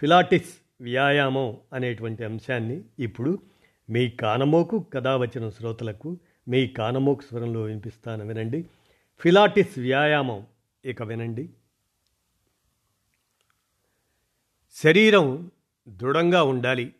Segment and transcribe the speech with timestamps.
[0.00, 3.38] Pilates వ్యాయామం అనేటువంటి అంశాన్ని ఇప్పుడు
[3.90, 6.18] మీ కానమోకు కథా వచ్చిన శ్రోతలకు
[6.48, 8.66] మీ కానమోకు స్వరంలో వినిపిస్తాను వినండి.
[9.18, 10.46] ఫిలాటిస్ వ్యాయామం
[10.84, 11.50] ఇక వినండి.
[14.72, 15.50] శరీరం
[15.88, 16.94] దృఢంగా ఉండాలి.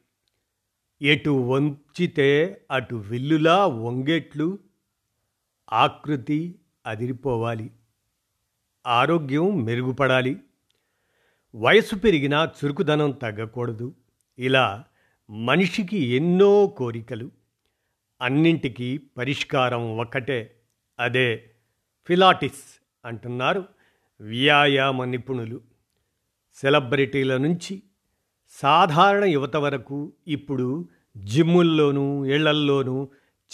[1.02, 4.58] ఎటు వంచితే అటు విల్లులా వంగేట్లు
[5.72, 6.54] ఆకృతి
[6.86, 7.70] అదిరిపోవాలి.
[8.86, 10.40] ఆరోగ్యం మెరుగుపడాలి.
[11.54, 13.94] వయసు పెరిగినా చురుకుదనం తగ్గకూడదు.
[14.38, 14.84] ఇలా
[15.30, 17.30] మనిషికి ఎన్నో కోరికలు
[18.22, 20.56] అన్నింటికీ పరిష్కారం ఒక్కటే
[21.00, 21.50] అదే
[22.06, 23.64] ఫిలాటిస్ అంటున్నారు
[24.20, 25.60] వ్యాయామ నిపుణులు.
[26.54, 27.82] సెలబ్రిటీల నుంచి
[28.50, 33.08] సాధారణ యువత వరకు ఇప్పుడు జిమ్ముల్లోనూ ఇళ్ళల్లోనూ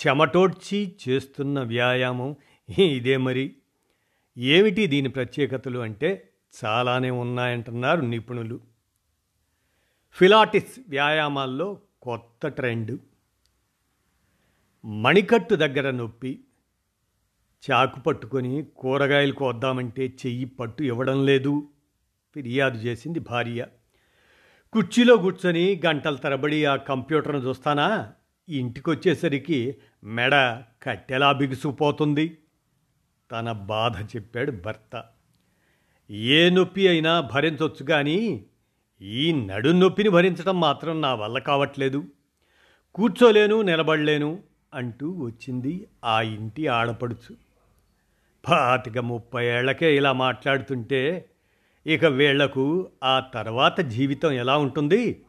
[0.06, 2.36] చెమటోడ్చి చేస్తున్న వ్యాయామం.
[2.78, 3.56] ఇదే మరి.
[4.38, 6.28] ఏమిటి దీని ప్రత్యేకతలు అంటే
[6.64, 8.60] చాలానే ఉన్నాయంటున్నారు నిపుణులు.
[10.12, 12.98] ఫిలాటిస్ వ్యాయామాల్లో కొత్త ట్రెండ్.
[14.84, 16.44] మణికట్టు దగ్గర నొప్పి.
[17.70, 21.68] చాకు పట్టుకొని కూరగాయలు కోద్దామంటే చెయ్యి పట్టు ఇవ్వడం లేదు.
[22.34, 23.66] ఫిర్యాదు చేసింది భార్య.
[24.72, 28.12] కుర్చీలో కూర్చొని గంటల తరబడి ఆ కంప్యూటర్ను చూస్తానా?
[28.48, 32.38] ఇంటికి వచ్చేసరికి మెడ కట్టెలా బిగుసుకుపోతుంది?
[33.32, 35.04] తన బాధ చెప్పాడు భర్త.
[36.10, 38.44] ఏ నొప్పి అయినా భరించవచ్చు కానీ
[39.02, 42.04] ఈ నడు నొప్పిని భరించడం మాత్రం నా వల్ల కావట్లేదు.
[42.94, 44.42] కూర్చోలేను నిలబడలేను
[44.74, 47.36] అంటూ వచ్చింది ఆ ఇంటి ఆడపడుచు.
[48.48, 51.24] పాతిక ముప్పై ఏళ్ళకే ఇలా మాట్లాడుతుంటే
[51.86, 55.22] ఇక వీళ్ళకు ఆ తర్వాత జీవితం ఎలా ఉంటుంది?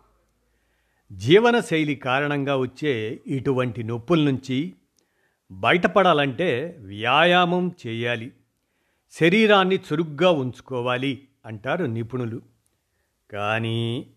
[1.13, 4.73] జీవనశైలి కారణంగా వచ్చే ఇటువంటి నొప్పుల నుంచి
[5.51, 8.31] బయటపడాలంటే వ్యాయామం చేయాలి.
[9.11, 12.41] శరీరాన్ని చురుగ్గా ఉంచుకోవాలి అంటారు నిపుణులు.
[13.31, 14.07] కానీ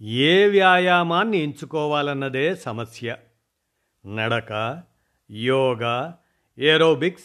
[0.00, 3.16] ఏ వ్యాయామాన్ని ఎంచుకోవాలన్నదే సమస్య.
[4.06, 4.82] నడక
[5.30, 6.18] yoga
[6.58, 7.24] aerobics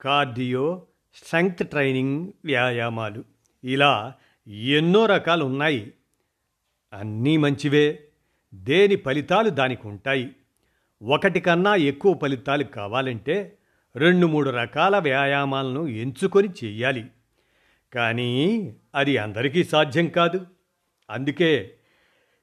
[0.00, 0.82] cardio
[1.14, 3.24] strength training వ్యాయామాలు.
[3.64, 4.14] ఇలా
[4.48, 5.92] ఎన్నో రకాలు ఉన్నాయి
[6.92, 8.08] అన్నీ మంచివే.
[8.54, 10.30] దేని ఫలితాలు దానికి ఉంటాయి
[11.02, 13.58] ఒకటి కన్నా ఎక్కువ ఫలితాలు కావాలంటే
[13.96, 17.06] రెండు మూడు రకాల వ్యాయామాలను ఎంచుకొని చెయ్యాలి.
[17.94, 20.46] కానీ అది అందరికీ సాధ్యం కాదు.
[21.10, 21.74] అందుకే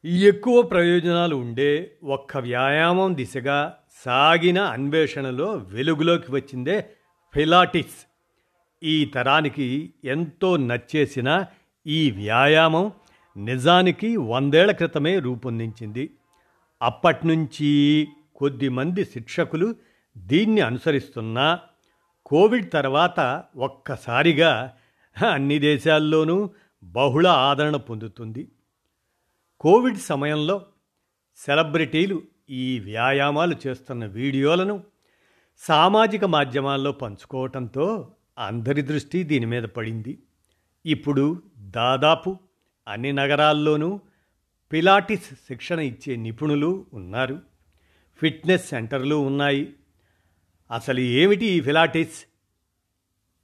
[0.06, 6.90] ఎక్కువ ప్రయోజనాలు ఉండే ఒక్క వ్యాయామం దిశగా సాగిన అన్వేషణలో వెలుగులోకి వచ్చిందే
[7.34, 8.06] ఫిలాటిస్
[8.84, 11.46] ఈ తరానికి ఎంతో నచ్చేసిన
[11.88, 12.92] ఈ వ్యాయామం
[13.38, 16.10] నిజానికి వందేళ్ళ క్రితమే రూపొందించింది.
[16.82, 19.76] అప్పటినుంచి కొద్దిమంది శిక్షకులు
[20.26, 21.60] దీన్ని అనుసరిస్తున్నా
[22.26, 24.74] కోవిడ్ తర్వాత ఒక్కసారిగా
[25.32, 26.50] అన్ని దేశాల్లోనూ
[26.84, 28.52] బహుళ ఆదరణ పొందుతుంది.
[29.60, 30.66] కోవిడ్ సమయంలో
[31.38, 34.84] సెలబ్రిటీలు ఈ వ్యాయామాలు చేస్తున్న వీడియోలను
[35.58, 40.20] సామాజిక మాధ్యమాల్లో పంచుకోవటంతో అందరి దృష్టి దీని మీద పడింది.
[40.86, 42.40] ఇప్పుడు దాదాపు
[42.88, 44.00] అన్ని నగరాల్లోనూ
[44.74, 47.40] పిలాటిస్ శిక్షణ ఇచ్చే నిపుణులు ఉన్నారు.
[48.18, 49.74] ఫిట్నెస్ సెంటర్లు ఉన్నాయి.
[50.72, 52.26] అసలు ఏమిటి ఈ ఫిలాటిస్?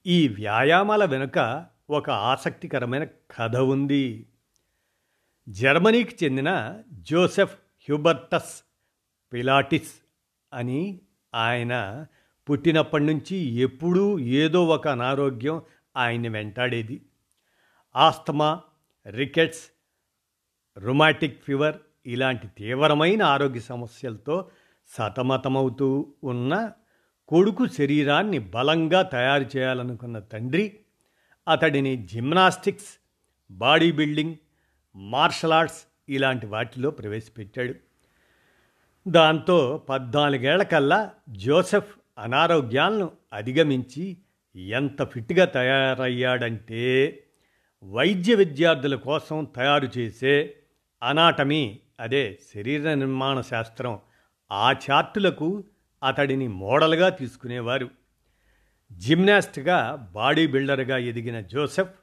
[0.06, 4.28] ఈ వ్యాయామాల వెనుక ఒక ఆసక్తికరమైన కథ ఉంది.
[5.50, 8.64] జర్మనీకి చెందిన జోసెఫ్ హ్యూబర్టస్
[9.34, 9.94] పిలాటిస్
[10.54, 11.02] అని
[11.36, 12.06] ఆయన
[12.50, 15.62] పుట్టినప్పటి నుంచి ఎప్పుడూ ఏదో ఒక అనారోగ్యం
[15.98, 17.02] ఆయన్ని వెంటాడేది.
[17.96, 18.62] ఆస్తమా
[19.08, 19.64] రికెట్స్
[20.80, 24.52] రుమాటిక్ ఫీవర్ ఇలాంటి తీవ్రమైన ఆరోగ్య సమస్యలతో
[24.88, 26.72] సతమతమవుతూ ఉన్న
[27.28, 30.80] కొడుకు శరీరాన్ని బలంగా తయారు చేయాలనుకున్న తండ్రి
[31.48, 32.92] అతడిని gymnastics
[33.52, 34.36] body building
[34.96, 37.76] martial arts ఇలాంటి వాటిలో ప్రవేశపెట్టాడు.
[39.08, 44.18] దాంతో పద్నాలుగేళ్ళ కల్లా జోసెఫ్ అనారోగ్యాలను అధిగమించి
[44.56, 47.22] ఎంత ఫిట్గా తయారయ్యాడంటే
[47.84, 50.56] వైద్య విద్యార్థుల కోసం తయారు చేసే
[51.04, 54.00] అనాటమీ అదే శరీర నిర్మాణ శాస్త్రం
[54.52, 55.64] ఆ చార్టులకు
[56.06, 57.90] అతడిని మోడల్గా తీసుకునేవారు.
[58.92, 61.96] జిమ్నాస్ట్గా బాడీ బిల్డర్గా ఎదిగిన జోసెఫ్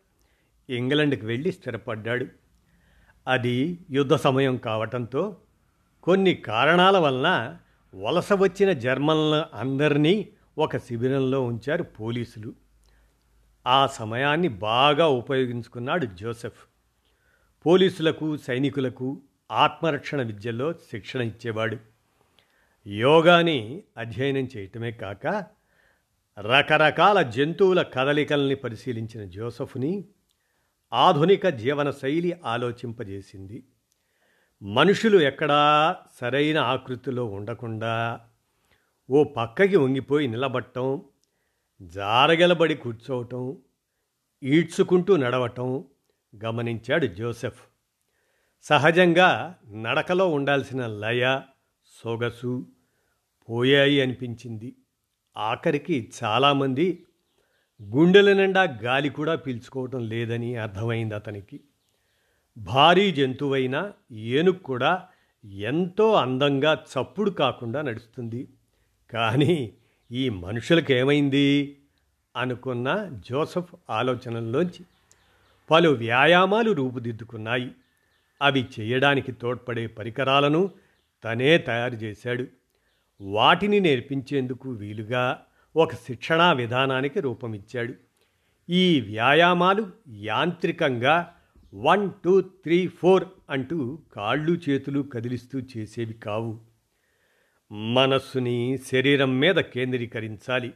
[0.70, 2.26] ఇంగ్లండ్కి వెళ్ళి స్థిరపడ్డాడు.
[3.28, 5.36] అది యుద్ధ సమయం కావటంతో
[6.02, 7.56] కొన్ని కారణాల వలన
[7.94, 10.28] వలస వచ్చిన జర్మన్ల అందరినీ
[10.58, 12.54] ఒక శిబిరంలో ఉంచారు పోలీసులు.
[13.66, 16.66] ఆ సమయాన్ని బాగా ఉపయోగించుకున్నాడు జోసెఫ్.
[17.66, 19.20] పోలీసులకు సైనికులకు
[19.52, 21.91] ఆత్మరక్షణ విద్యలో శిక్షణ ఇచ్చేవాడు.
[22.86, 25.26] యోగాని అధ్యయనం చేయటమే కాక
[26.40, 30.04] రకరకాల జంతువుల కదలికల్ని పరిశీలించిన జోసఫ్ని
[30.92, 33.64] ఆధునిక జీవన శైలి ఆలోచింపజేసింది.
[34.62, 38.20] మనుషులు ఎక్కడా సరైన ఆకృతిలో ఉండకుండా
[39.10, 41.02] ఓ పక్కకి వంగిపోయి నిలబట్టం
[41.82, 43.58] జారగలబడి కూర్చోవటం
[44.42, 45.84] ఈడ్చుకుంటూ నడవటం
[46.44, 47.62] గమనించాడు జోసెఫ్.
[48.62, 51.40] సహజంగా నడకలో ఉండాల్సిన లయ
[52.04, 52.66] సొగసు
[53.50, 54.74] పోయాయి అనిపించింది.
[55.36, 57.06] ఆఖరికి చాలామంది
[57.82, 61.60] గుండెల నిండా గాలి కూడా పీల్చుకోవటం లేదని అర్థమైంది అతనికి.
[62.58, 65.08] భారీ జంతువైన ఏనుగు కూడా
[65.44, 68.48] ఎంతో అందంగా చప్పుడు కాకుండా నడుస్తుంది.
[69.12, 69.72] కానీ
[70.12, 71.78] ఈ మనుషులకేమైంది?
[72.36, 74.86] అనుకున్న జోసఫ్ ఆలోచనల్లోంచి
[75.70, 77.70] పలు వ్యాయామాలు రూపుదిద్దుకున్నాయి.
[78.42, 80.70] అవి చేయడానికి తోడ్పడే పరికరాలను
[81.24, 82.46] తనే తయారు చేశాడు.
[83.20, 85.44] వాటిని నేర్పించేందుకు వీలుగా
[85.76, 87.94] ఒక శిక్షణా విధానానికి రూపమిచ్చాడు.
[88.70, 91.34] ఈ వ్యాయామాలు యాంత్రికంగా
[91.74, 96.60] వన్ టూ త్రీ ఫోర్ అంటూ కాళ్ళు చేతులు కదిలిస్తూ చేసేవి కావు.
[97.72, 100.72] మనస్సుని శరీరం మీద కేంద్రీకరించాలి.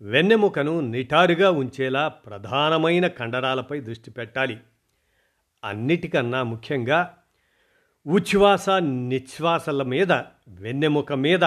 [0.00, 4.58] వెన్నెముకను నిటారుగా ఉంచేలా ప్రధానమైన కండరాలపై దృష్టి పెట్టాలి.
[5.64, 7.17] అన్నిటికన్నా ముఖ్యంగా
[8.06, 10.12] ఉచ్ఛ్వాస నిశ్వాసల మీద
[10.48, 11.40] వెన్నెముక మీద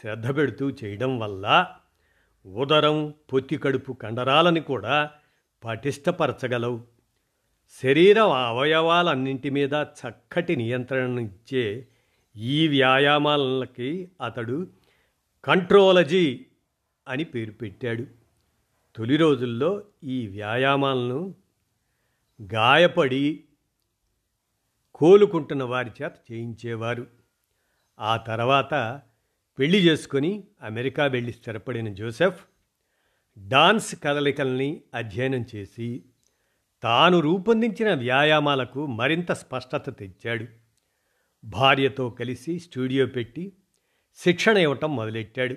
[0.00, 1.66] శ్రద్ధ పెడుతూ చేయడం వల్ల
[2.46, 5.10] ఉదరం పొత్తి కడుపు కండరాలని కూడా
[5.64, 6.80] పటిష్టపరచగలవు.
[7.82, 11.88] శరీర అవయవాలన్నింటి మీద చక్కటి నియంత్రణ ఇచ్చే
[12.36, 14.66] ఈ వ్యాయామాలకి అతడు
[15.44, 16.46] కంట్రోలజీ
[17.08, 18.06] అని పేరు పెట్టాడు.
[18.96, 21.34] తొలి రోజుల్లో ఈ వ్యాయామాలను
[22.42, 23.44] గాయపడి
[24.94, 27.06] కోలుకుంటున్న వారి చేత చేయించేవారు.
[28.00, 29.00] ఆ తర్వాత
[29.58, 32.44] పెళ్ళి చేసుకొని అమెరికా వెళ్ళి స్థిరపడిన జోసెఫ్
[33.48, 36.02] డాన్స్ కదలికల్ని అధ్యయనం చేసి
[36.82, 40.46] తాను రూపొందించిన వ్యాయామాలకు మరింత స్పష్టత తెచ్చాడు.
[41.44, 43.52] భార్యతో కలిసి స్టూడియో పెట్టి
[44.14, 45.56] శిక్షణ ఇవ్వటం మొదలెట్టాడు.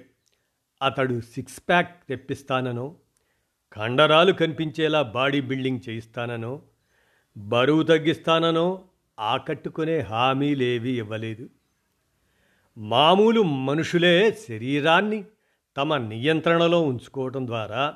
[0.81, 2.95] అతడు సిక్స్ ప్యాక్ తెప్పిస్తాననో
[3.73, 6.61] కండరాలు కనిపించేలా బాడీ బిల్డింగ్ చేయిస్తాననో
[7.37, 8.85] బరువు తగ్గిస్తాననో
[9.19, 11.49] ఆకట్టుకునే హామీలేవి ఇవ్వలేదు.
[12.77, 15.23] మామూలు మనుషులే శరీరాన్ని
[15.77, 17.95] తమ నియంత్రణలో ఉంచుకోవటం ద్వారా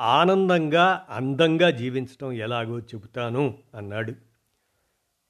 [0.00, 4.12] ఆనందంగా అందంగా జీవించటం ఎలాగో చెబుతాను అన్నాడు.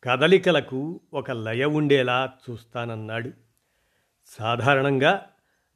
[0.05, 3.31] కదలికలకు ఒక లయ ఉండేలా చూస్తానన్నాడు.
[4.27, 5.27] సాధారణంగా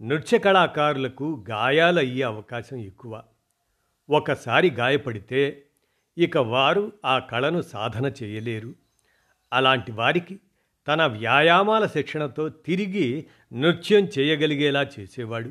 [0.03, 3.23] నృత్య కళాకారులకు గాయాలు అయ్యే అవకాశం ఎక్కువ.
[4.11, 5.63] ఒకసారి గాయపడితే
[6.19, 8.75] ఇక వారు ఆ కళను సాధన చేయలేరు.
[9.53, 10.39] అలాంటి వారికి
[10.89, 15.51] తన వ్యాయామాల శిక్షణతో తిరిగి నృత్యం చేయగలిగేలా చేసేవాడు.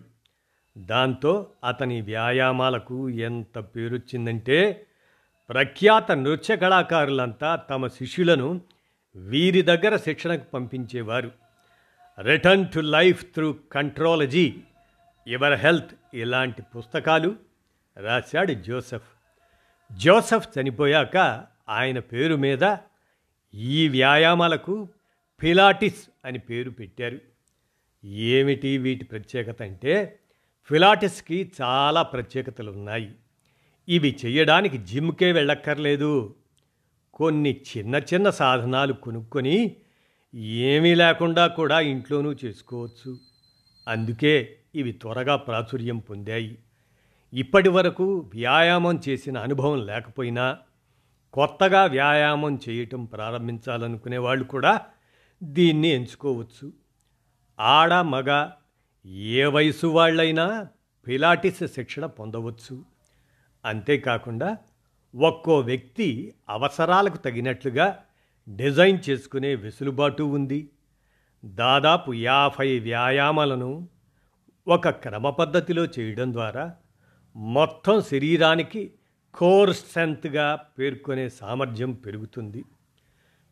[0.78, 4.86] దాంతో అతని వ్యాయామాలకు ఎంత పేరొచ్చిందంటే
[5.50, 8.62] ప్రఖ్యాత నృత్య కళాకారులంతా తమ శిష్యులను
[9.16, 11.32] వీరి దగ్గర శిక్షణకు పంపించేవారు.
[12.22, 14.56] Return to life through contrology
[15.28, 17.36] your health ఇలాంటి పుస్తకాలు
[17.98, 19.08] రాశాడు జోసెఫ్.
[19.98, 22.64] జోసెఫ్ చనిపోయాక ఆయన పేరు మీద
[23.54, 24.88] ఈ వ్యాయామాలకు
[25.40, 27.20] ఫిలాటిస్ అని పేరు పెట్టారు.
[28.06, 30.20] ఏమిటి వీటి ప్రత్యేకత అంటే
[30.64, 33.12] ఫిలాటిస్కి చాలా ప్రత్యేకతలు ఉన్నాయి
[33.88, 36.36] ఇవి చేయడానికి జిమ్కే వెళ్ళక్కర్లేదు.
[37.14, 39.76] కొన్ని చిన్న చిన్న సాధనాలు కొనుక్కొని
[40.36, 43.18] ఏమీ లేకుండా కూడా ఇంట్లోనూ చేసుకోవచ్చు.
[43.88, 46.58] అందుకే ఇవి త్వరగా ప్రాచుర్యం పొందాయి.
[47.34, 50.58] ఇప్పటి వరకు వ్యాయామం చేసిన అనుభవం లేకపోయినా
[51.34, 54.82] కొత్తగా వ్యాయామం చేయటం ప్రారంభించాలనుకునే వాళ్ళు కూడా
[55.44, 56.74] దీన్ని ఎంచుకోవచ్చు.
[57.60, 58.50] ఆడ మగ
[59.06, 60.68] ఏ వయసు వాళ్ళైనా
[61.08, 62.86] పిలాటిస్ శిక్షణ పొందవచ్చు.
[63.66, 64.58] అంతేకాకుండా
[65.16, 68.04] ఒక్కో వ్యక్తి అవసరాలకు తగినట్లుగా
[68.56, 70.70] డిజైన్ చేసుకునే వెసులుబాటు ఉంది.
[71.46, 73.88] దాదాపు యాభై వ్యాయామాలను
[74.68, 76.74] ఒక క్రమ పద్ధతిలో చేయడం ద్వారా
[77.36, 78.92] మొత్తం శరీరానికి
[79.34, 82.64] కోర్ స్ట్రెంత్గా పేర్కొనే సామర్థ్యం పెరుగుతుంది.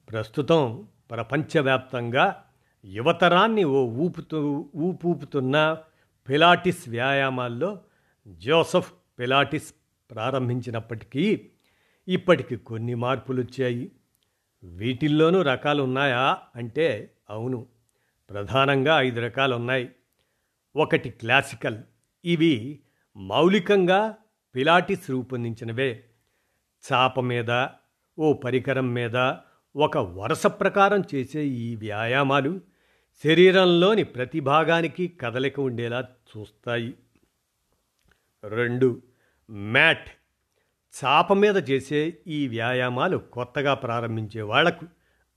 [0.10, 2.44] ప్రస్తుతం ప్రపంచవ్యాప్తంగా
[2.86, 5.78] యువతరాన్ని ఓ ఊపుతూ ఊపూపుతున్న
[6.30, 7.82] పిలాటిస్ వ్యాయామాల్లో
[8.28, 9.74] జోసఫ్ పిలాటిస్
[10.12, 11.50] ప్రారంభించినప్పటికీ
[12.08, 13.92] ఇప్పటికి కొన్ని మార్పులు వచ్చాయి
[14.64, 17.68] వీటిల్లోనూ రకాలు ఉన్నాయా అంటే అవును
[18.30, 19.90] ప్రధానంగా ఐదు రకాలు ఉన్నాయి
[20.76, 21.78] ఒకటి క్లాసికల్
[22.26, 22.82] ఇవి
[23.16, 24.18] మౌలికంగా
[24.58, 26.04] పిలాటిస్ రూపొందించినవే.
[26.94, 27.68] చాప మీద
[28.20, 29.16] ఓ పరికరం మీద
[29.76, 32.62] ఒక వరుస ప్రకారం చేసే ఈ వ్యాయామాలు
[33.24, 36.94] శరీరంలోని ప్రతి భాగానికి కదలిక ఉండేలా చూస్తాయి.
[38.44, 39.02] రెండు
[39.52, 40.10] మ్యాట్.
[41.06, 44.86] చాప మీద చేసే ఈ వ్యాయామాలు కొత్తగా ప్రారంభించే వాళ్ళకు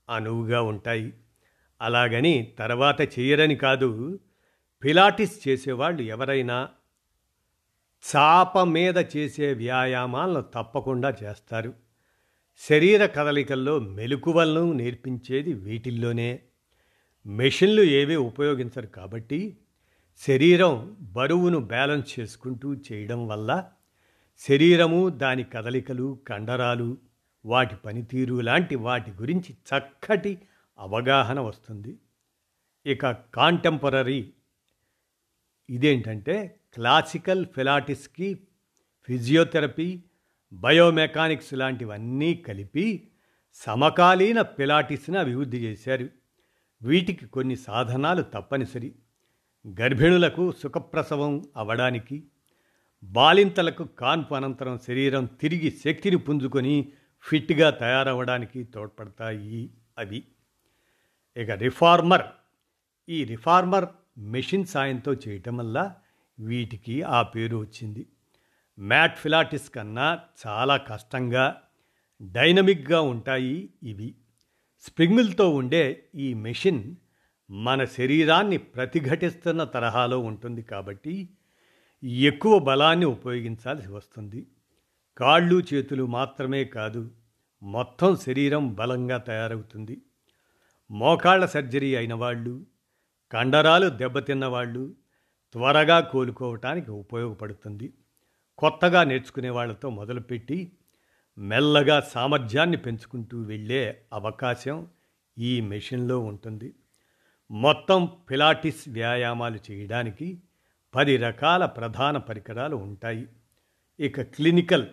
[0.09, 1.13] అనువుగా ఉంటాయి.
[1.81, 4.19] అలాగని తర్వాత చేయరని కాదు
[4.83, 6.69] పిలాటిస్ చేసేవాళ్ళు ఎవరైనా
[8.03, 11.73] చాప మీద చేసే వ్యాయామాలను తప్పకుండా చేస్తారు.
[12.57, 16.39] శరీర కదలికల్లో మెలకువలను నేర్పించేది వీటిల్లోనే.
[17.25, 19.57] మెషిన్లు ఏవీ ఉపయోగించరు కాబట్టి
[20.27, 23.71] శరీరం బరువును బ్యాలెన్స్ చేసుకుంటూ చేయడం వల్ల
[24.39, 26.97] శరీరము దాని కదలికలు కండరాలు
[27.45, 30.41] వాటి పనితీరు లాంటి వాటి గురించి చక్కటి
[30.79, 31.97] అవగాహన వస్తుంది.
[32.85, 34.33] ఇక కాంటెంపరీ
[35.69, 38.39] ఇదేంటంటే క్లాసికల్ ఫిలాటిస్కి
[39.07, 40.03] ఫిజియోథెరపీ
[40.53, 43.07] బయోమెకానిక్స్ లాంటివన్నీ కలిపి
[43.53, 46.09] సమకాలీన పిలాటిస్ని అభివృద్ధి చేశారు.
[46.81, 48.95] వీటికి కొన్ని సాధనాలు తప్పనిసరి.
[49.67, 52.23] గర్భిణులకు సుఖప్రసవం అవడానికి
[53.03, 60.23] బాలింతలకు కాన్పు అనంతరం శరీరం తిరిగి శక్తిని పుంజుకొని ఫిట్గా తయారవడానికి తోడ్పడతాయి అవి.
[61.37, 62.21] ఇక రిఫార్మర్.
[63.09, 63.85] ఈ రిఫార్మర్
[64.17, 65.95] మెషిన్ సాయంతో చేయటం వల్ల
[66.41, 68.07] వీటికి ఆ పేరు వచ్చింది.
[68.79, 71.61] మ్యాట్ ఫిలాటిస్ కన్నా చాలా కష్టంగా
[72.21, 74.15] డైనమిక్గా ఉంటాయి ఇవి.
[74.81, 76.95] స్ప్రింగులతో ఉండే ఈ మెషిన్
[77.51, 81.29] మన శరీరాన్ని ప్రతిఘటిస్తున్న తరహాలో ఉంటుంది కాబట్టి
[82.03, 84.47] ఎక్కువ బలాన్ని ఉపయోగించాల్సి వస్తుంది.
[85.17, 87.11] కాళ్ళు చేతులు మాత్రమే కాదు
[87.63, 90.01] మొత్తం శరీరం బలంగా తయారవుతుంది.
[90.91, 92.65] మోకాళ్ళ సర్జరీ అయిన వాళ్ళు
[93.31, 94.95] కండరాలు దెబ్బతిన్న వాళ్ళు
[95.53, 97.93] త్వరగా కోలుకోవటానికి ఉపయోగపడుతుంది.
[98.57, 100.71] కొత్తగా నేర్చుకునే వాళ్ళతో మొదలుపెట్టి
[101.37, 104.87] మెల్లగా సామర్థ్యాన్ని పెంచుకుంటూ వెళ్ళే అవకాశం
[105.37, 106.73] ఈ మెషిన్లో ఉంటుంది.
[107.51, 110.41] మొత్తం పిలాటిస్ వ్యాయామాలు చేయడానికి
[110.95, 113.27] పది రకాల ప్రధాన పరికరాలు ఉంటాయి.
[113.99, 114.87] ఇక క్లినికల్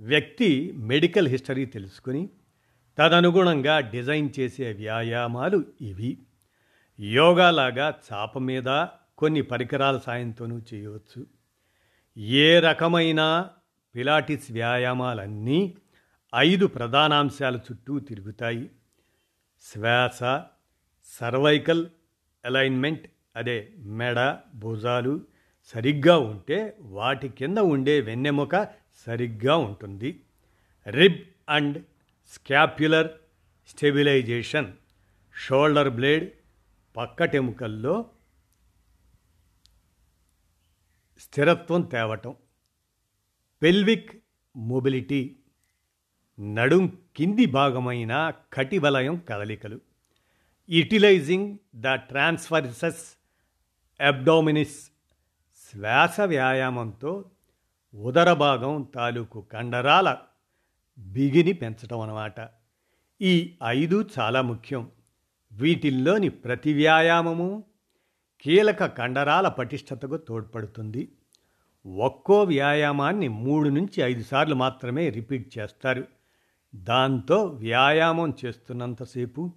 [0.00, 2.28] వ్యక్తి మెడికల్ హిస్టరీ తెలుసుకుని
[2.98, 6.18] తదనుగుణంగా డిజైన్ చేసే వ్యాయామాలు ఇవి.
[7.00, 8.68] యోగాలాగా చాప మీద
[9.18, 11.26] కొన్ని పరికరాల సాయంతోనూ చేయవచ్చు.
[12.18, 13.50] ఏ రకమైన
[13.96, 15.76] పిలాటిస్ వ్యాయామాలన్నీ
[16.34, 18.70] ఐదు ప్రధానాంశాల చుట్టూ తిరుగుతాయి.
[19.62, 20.18] శ్వాస
[21.20, 21.86] సర్వైకల్
[22.44, 23.06] అలైన్మెంట్
[23.36, 25.20] అదే మెడ భుజాలు
[25.64, 28.68] సరిగ్గా ఉంటే వాటి కింద ఉండే వెన్నెముక
[29.06, 30.20] సరిగ్గా ఉంటుంది.
[30.88, 31.84] Rib and
[32.32, 33.08] scapular
[33.68, 34.72] stabilisation
[35.36, 36.30] shoulder blade
[36.96, 38.10] పక్కటెముకల్లో
[41.34, 42.34] స్థిరత్వం తేవటం.
[43.62, 44.10] పెల్విక్
[44.56, 45.36] మొబిలిటీ
[46.40, 49.80] నడుం కింది భాగమైన కటివలయం కదలికలు.
[50.70, 53.18] యూటిలైజింగ్ ద ట్రాన్స్ఫర్సెస్
[54.02, 54.90] అబ్డోమినిస్
[55.56, 57.30] శ్వాస వ్యాయామంతో
[57.94, 60.16] ఉదర భాగం తాలూకు కండరాల
[60.98, 62.48] బిగిని పెంచడం అన్నమాట.
[63.20, 64.90] ఈ ఐదు చాలా ముఖ్యం.
[65.52, 67.64] వీటిల్లోని ప్రతి వ్యాయామము
[68.40, 71.12] కీలక కండరాల పటిష్టతకు తోడ్పడుతుంది.
[71.86, 76.06] ఒక్కో వ్యాయామాన్ని మూడు నుంచి ఐదు సార్లు మాత్రమే రిపీట్ చేస్తారు.
[76.74, 79.52] దాంతో వ్యాయామం చేస్తున్నంతసేపు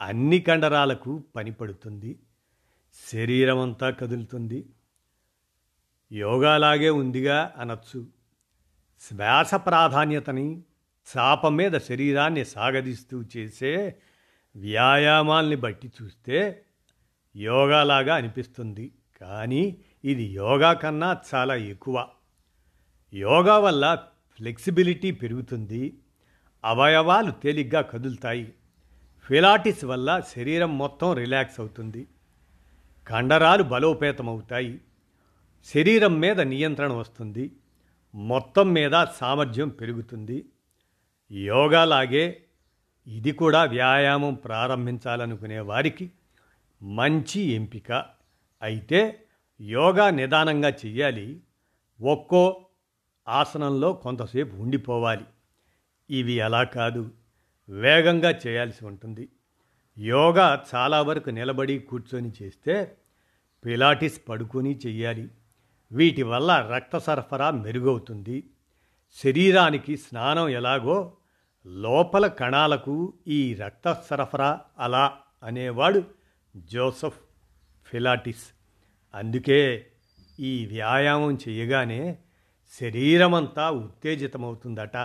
[0.00, 2.18] అన్ని కండరాలకు పనిపడుతుంది
[3.12, 4.66] శరీరం అంతా కదులుతుంది.
[6.12, 8.06] యోగాలాగే ఉందిగా అనొచ్చు.
[9.00, 10.62] శ్వాస ప్రాధాన్యతని
[11.16, 13.94] చాప మీద శరీరాన్ని సాగదీస్తూ చేసే
[14.56, 16.62] వ్యాయామాల్ని బట్టి చూస్తే
[17.36, 18.92] యోగాలాగా అనిపిస్తుంది.
[19.20, 21.96] కానీ ఇది యోగా కన్నా చాలా ఎక్కువ.
[23.14, 23.84] యోగా వల్ల
[24.38, 25.82] ఫ్లెక్సిబిలిటీ పెరుగుతుంది
[26.64, 28.54] అవయవాలు తేలిగ్గా కదులుతాయి
[29.22, 32.02] ఫిలాటిస్ వల్ల శరీరం మొత్తం రిలాక్స్ అవుతుంది
[33.06, 34.80] కండరాలు బలోపేతమవుతాయి
[35.72, 37.44] శరీరం మీద నియంత్రణ వస్తుంది
[38.14, 40.38] మొత్తం మీద సామర్థ్యం పెరుగుతుంది.
[41.32, 42.24] యోగాలాగే
[43.06, 46.06] ఇది కూడా వ్యాయామం ప్రారంభించాలనుకునే వారికి
[46.82, 47.90] మంచి ఎంపిక.
[48.62, 49.00] అయితే
[49.60, 51.40] యోగా నిదానంగా చెయ్యాలి.
[52.00, 52.66] ఒక్కో
[53.28, 55.24] ఆసనంలో కొంతసేపు ఉండిపోవాలి.
[56.10, 57.10] ఇవి అలా కాదు.
[57.68, 59.28] వేగంగా చేయాల్సి ఉంటుంది.
[59.98, 62.96] యోగా చాలా వరకు నిలబడి కూర్చొని చేస్తే
[63.64, 65.28] పిలాటిస్ పడుకొని చెయ్యాలి.
[65.92, 68.50] వీటి వల్ల రక్త సరఫరా మెరుగవుతుంది.
[69.22, 71.16] శరీరానికి స్నానం ఎలాగో
[71.66, 76.04] లోపల కణాలకు ఈ రక్త సరఫరా అలా అనేవాడు
[76.56, 77.18] జోసఫ్
[77.84, 78.57] ఫిలాటిస్.
[79.18, 79.86] అందుకే
[80.40, 82.18] ఈ వ్యాయామం చేయగానే
[82.80, 84.96] శరీరమంతా ఉత్తేజితమవుతుందట.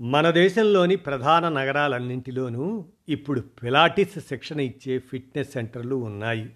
[0.00, 6.50] మన దేశంలోని ప్రధాన నగరాలన్నింటిలోనూ ఇప్పుడు పిలాటిస్ శిక్షణ ఇచ్చే ఫిట్నెస్ సెంటర్లు ఉన్నాయి.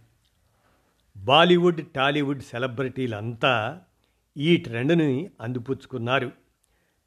[1.17, 3.81] బాలీవుడ్ టాలీవుడ్ సెలబ్రిటీలంతా
[4.37, 6.33] ఈ ట్రెండ్ని అందిపుచ్చుకున్నారు.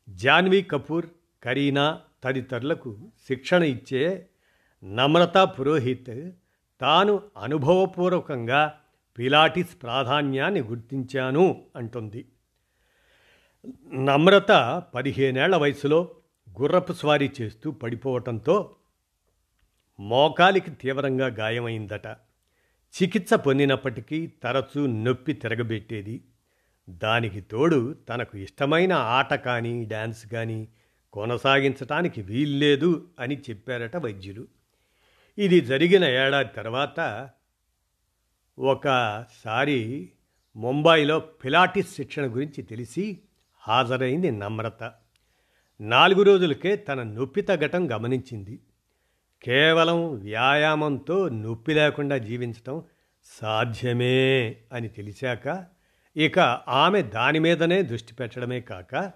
[0.10, 1.06] జాన్వీ కపూర్
[1.44, 4.30] కరీనా తదితరులకు శిక్షణ ఇచ్చే
[4.84, 6.32] నమ్రతా పురోహిత్
[6.82, 8.80] తాను అనుభవపూర్వకంగా
[9.18, 12.26] పిలాటిస్ ప్రాధాన్యాన్ని గుర్తించాను అంటుంది.
[13.94, 16.16] నమ్రత పదిహేనేళ్ళ వయసులో
[16.62, 18.76] గుర్రపు స్వారీ చేస్తూ పడిపోవటంతో
[20.00, 22.08] మోకాలికి తీవ్రంగా గాయమైందట.
[22.94, 26.24] చికిత్స పొందినప్పటికీ తరచూ నొప్పి తిరగబెట్టేది.
[26.90, 30.68] దానికి తోడు తనకు ఇష్టమైన ఆట కానీ డ్యాన్స్ కానీ
[31.14, 34.48] కొనసాగించటానికి వీల్లేదు అని చెప్పారట వైద్యులు.
[35.38, 37.30] ఇది జరిగిన ఏడాది తర్వాత
[38.60, 40.12] ఒకసారి
[40.56, 43.20] ముంబైలో పిలాటిస్ శిక్షణ గురించి తెలిసి
[43.60, 44.92] హాజరైంది నమ్రత.
[45.82, 48.60] నాలుగు రోజులకే తన నొప్పి తగ్గటం గమనించింది.
[49.44, 52.84] కేవలం వ్యాయామంతో నొప్పి లేకుండా జీవించటం
[53.26, 55.66] సాధ్యమే అని తెలిసాక
[56.18, 59.12] ఇక ఆమె దాని మీదనే దృష్టి పెట్టడమే కాక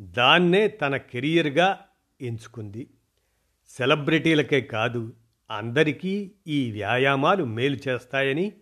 [0.00, 1.80] దాన్నే తన కెరియర్గా
[2.20, 2.90] ఎంచుకుంది.
[3.68, 5.12] సెలబ్రిటీలకే కాదు
[5.50, 8.52] అందరికీ ఈ వ్యాయామాలు మేలు చేస్తాయని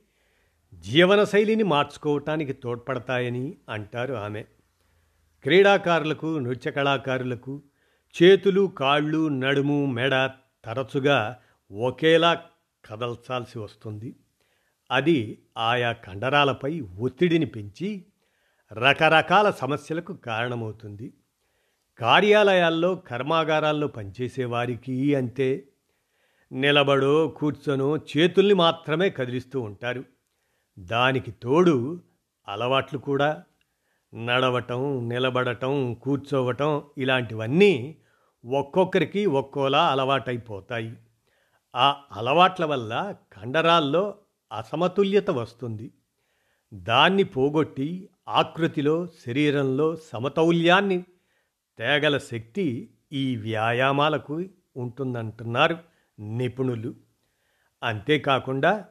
[0.75, 4.43] జీవనశైలిని మార్చుకోవటానికి తోడ్పడతాయని అంటారు ఆమె.
[5.43, 7.63] క్రీడాకారులకు నృత్య కళాకారులకు
[8.23, 10.31] చేతులు కాళ్ళు నడుము మెడ
[10.65, 11.39] తరచుగా
[11.73, 12.43] ఒకేలా
[12.85, 14.17] కదల్చాల్సి వస్తుంది.
[14.91, 18.05] అది ఆయా కండరాలపై ఒత్తిడిని పెంచి
[18.73, 21.13] రకరకాల సమస్యలకు కారణమవుతుంది.
[21.99, 25.69] కార్యాలయాల్లో కర్మాగారాల్లో పనిచేసే వారికి అంతే.
[26.53, 30.05] నిలబడో కూర్చొనో చేతుల్ని మాత్రమే కదిలిస్తూ ఉంటారు.
[30.79, 32.01] దానికి తోడు
[32.49, 33.43] అలవాట్లు కూడా.
[34.15, 37.99] నడవటం నిలబడటం కూర్చోవటం ఇలాంటివన్నీ
[38.45, 40.97] ఒక్కొక్కరికి ఒక్కోలా అలవాటైపోతాయి.
[41.77, 44.15] ఆ అలవాట్ల వల్ల కండరాల్లో
[44.53, 45.93] అసమతుల్యత వస్తుంది.
[46.75, 51.05] దాన్ని పోగొట్టి ఆకృతిలో శరీరంలో సమతౌల్యాన్ని
[51.79, 54.45] తేగల శక్తి ఈ వ్యాయామాలకు
[54.77, 55.92] ఉంటుందంటున్నారు.
[56.23, 56.95] నిపుణులు.
[57.83, 58.85] అంతేకాకుండా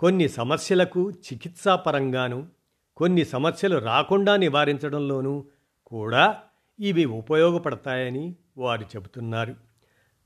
[0.00, 2.48] కొన్ని సమస్యలకు చికిత్సాపరంగాను
[2.96, 5.44] కొన్ని సమస్యలు రాకుండా నివారించడంలోనూ
[5.86, 6.40] కూడా
[6.80, 9.54] ఇవి ఉపయోగపడతాయని వారు చెబుతున్నారు.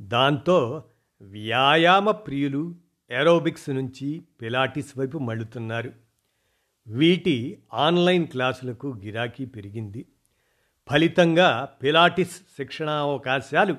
[0.02, 0.84] దాంతో
[1.20, 2.74] వ్యాయామ ప్రియులు
[3.10, 5.92] ఏరోబిక్స్ నుంచి పిలాటిస్ వైపు మళ్ళుతున్నారు.
[6.88, 10.06] వీటి ఆన్లైన్ క్లాసులకు గిరాకీ పెరిగింది.
[10.90, 13.76] ఫలితంగా పిలాటిస్ శిక్షణ అవకాశాలు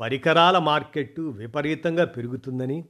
[0.00, 2.84] పరికరాల మార్కెట్టు విపరీతంగా పెరుగుతుందని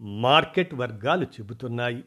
[0.00, 2.04] మార్కెట్ వర్గాలు చెబుతున్నాయి.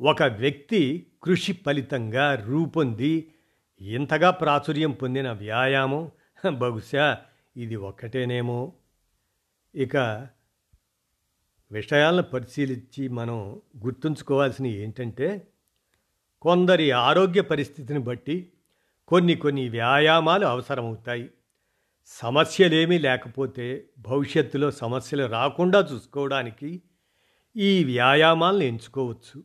[0.00, 3.32] ఒక వ్యక్తి కృషి ఫలితంగా రూపొంది
[3.80, 6.10] ఇంతగా ప్రాచుర్యం పొందిన వ్యాయామం
[6.58, 7.18] బహుశా
[7.56, 8.72] ఇది ఒక్కటేనేమో.
[9.74, 9.96] ఇక
[11.72, 15.48] విషయాలను పరిశీలించి మనం గుర్తుంచుకోవాల్సినవి ఏంటంటే
[16.42, 18.52] కొందరి ఆరోగ్య పరిస్థితిని బట్టి
[19.08, 21.30] కొన్ని కొన్ని వ్యాయామాలు అవసరమవుతాయి.
[22.06, 26.82] సమస్యలేమీ లేకపోతే భవిష్యత్తులో సమస్యలు రాకుండా చూసుకోవడానికి
[27.56, 29.42] ఈ వ్యాయామాలను ఎంచుకోవచ్చు.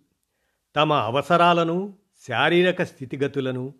[0.75, 1.93] తమ అవసరాలను
[2.27, 3.73] శారీరక స్థితిగతులను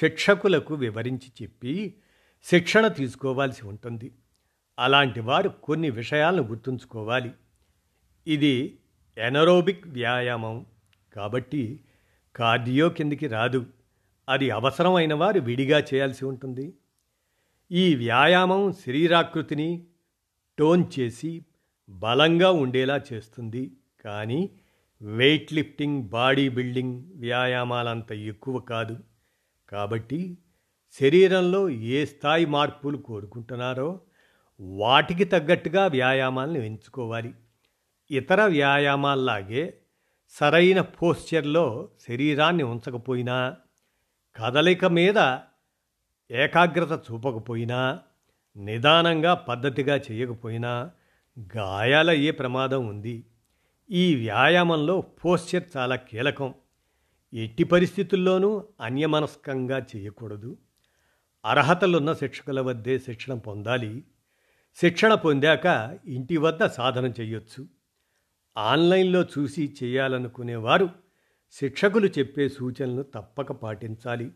[0.00, 1.94] శిక్షకులకు వివరించి చెప్పి
[2.44, 4.12] శిక్షణ తీసుకోవాల్సి ఉంటుంది.
[4.78, 7.32] అలాంటి వారు కొన్ని విషయాలను గుర్తుంచుకోవాలి.
[8.26, 8.78] ఇది
[9.18, 10.66] ఎనరోబిక్ వ్యాయామం
[11.16, 11.84] కాబట్టి
[12.36, 13.66] కార్డియో కిందికి రాదు.
[14.28, 16.74] అది అవసరమైన వారు విడిగా చేయాల్సి ఉంటుంది.
[17.72, 19.86] ఈ వ్యాయామం శరీరాకృతిని
[20.58, 21.44] టోన్ చేసి
[21.88, 23.72] బలంగా ఉండేలా చేస్తుంది.
[24.04, 24.50] కానీ
[25.02, 28.96] వెయిట్ లిఫ్టింగ్ బాడీ బిల్డింగ్ వ్యాయామాలంత ఎక్కువ కాదు.
[29.68, 30.38] కాబట్టి
[31.00, 34.00] శరీరంలో ఏ స్థాయి మార్పులు కోరుకుంటున్నారో
[34.60, 37.34] వాటికి తగ్గట్టుగా వ్యాయామాలను ఎంచుకోవాలి.
[38.10, 39.74] ఇతర వ్యాయామాల్లాగే
[40.28, 43.56] సరైన పోస్చర్లో శరీరాన్ని ఉంచకపోయినా
[44.36, 45.18] కదలిక మీద
[46.30, 48.00] ఏకాగ్రత చూపకపోయినా
[48.56, 50.90] నిదానంగా పద్ధతిగా చేయకపోయినా
[51.56, 53.24] గాయాలయ్యే ప్రమాదం ఉంది?
[53.90, 56.54] ఈ వ్యాయామంలో పోస్చర్ చాలా కీలకం.
[57.32, 60.56] ఎట్టి పరిస్థితుల్లోనూ అన్యమనస్కంగా చేయకూడదు.
[61.44, 64.04] అర్హతలున్న శిక్షకుల వద్దే శిక్షణ పొందాలి.
[64.76, 67.66] శిక్షణ పొందాక ఇంటి వద్ద సాధన చేయొచ్చు
[68.58, 70.90] ఆన్లైన్లో చూసి చేయాలనుకునేవారు
[71.52, 74.32] శిక్షకులు చెప్పే సూచనలు తప్పక పాటించాలి.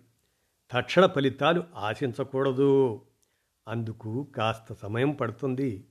[0.72, 3.00] తక్షణ ఫలితాలు ఆశించకూడదు.
[3.68, 5.86] అందుకు కాస్త సమయం పడుతుంది.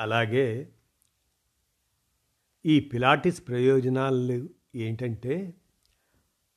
[0.00, 0.70] అలాగే
[2.66, 5.54] ఈ పిలాటిస్ ప్రయోజనాలు ఏంటంటే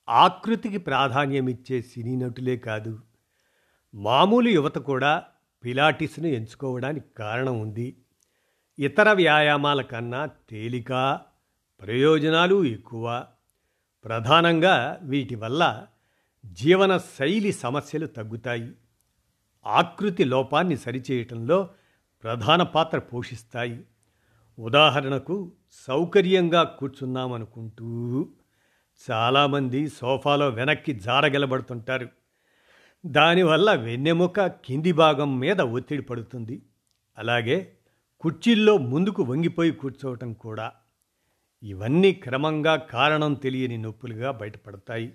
[0.09, 2.99] ఆకృతికి ప్రాధాన్యం ఇచ్చే సినీ నటులే కాదు
[3.95, 5.23] మామూలు యువత కూడా
[5.63, 7.97] పిలాటిస్ను ఎంచుకోవడానికి కారణం ఉంది.
[8.79, 11.19] ఇతర వ్యాయామాల కన్నా తేలిక
[11.81, 13.25] ప్రయోజనాలు ఎక్కువ.
[14.05, 15.87] ప్రధానంగా వీటి వల్ల
[16.45, 18.73] జీవన శైలి సమస్యలు తగ్గుతాయి.
[19.65, 21.69] ఆకృతి లోపాన్ని సరిచేయటంలో
[22.23, 23.83] ప్రధాన పాత్ర పోషిస్తాయి.
[24.59, 28.29] ఉదాహరణకు సౌకర్యంగా కూర్చున్నామనుకుంటూ
[29.11, 32.09] చాలామంది సోఫాలో వెనక్కి జారగలబడుతుంటారు.
[33.05, 36.61] దానివల్ల వెన్నెముక కింది భాగం మీద ఒత్తిడి పడుతుంది.
[37.17, 37.77] అలాగే
[38.19, 40.71] కుర్చీల్లో ముందుకు వంగిపోయి కూర్చోవటం కూడా.
[41.63, 45.13] ఇవన్నీ క్రమంగా కారణం తెలియని నొప్పులుగా బయటపడతాయి.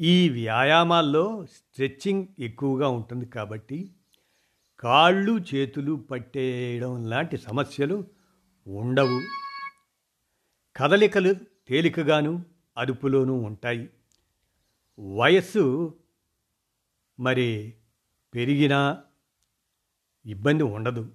[0.00, 3.90] ఈ వ్యాయామాల్లో స్ట్రెచ్చింగ్ ఎక్కువగా ఉంటుంది కాబట్టి
[4.80, 8.04] కాళ్ళు చేతులు పట్టేయడం లాంటి సమస్యలు
[8.68, 9.20] ఉండవు.
[10.76, 11.34] కదలికలు
[11.68, 12.42] తేలికగాను
[12.78, 13.90] అదుపులోనూ ఉంటాయి.
[15.16, 15.94] వయస్సు
[17.20, 17.74] మరి
[18.34, 19.02] పెరిగినా
[20.26, 21.12] ఇబ్బంది ఉండదు.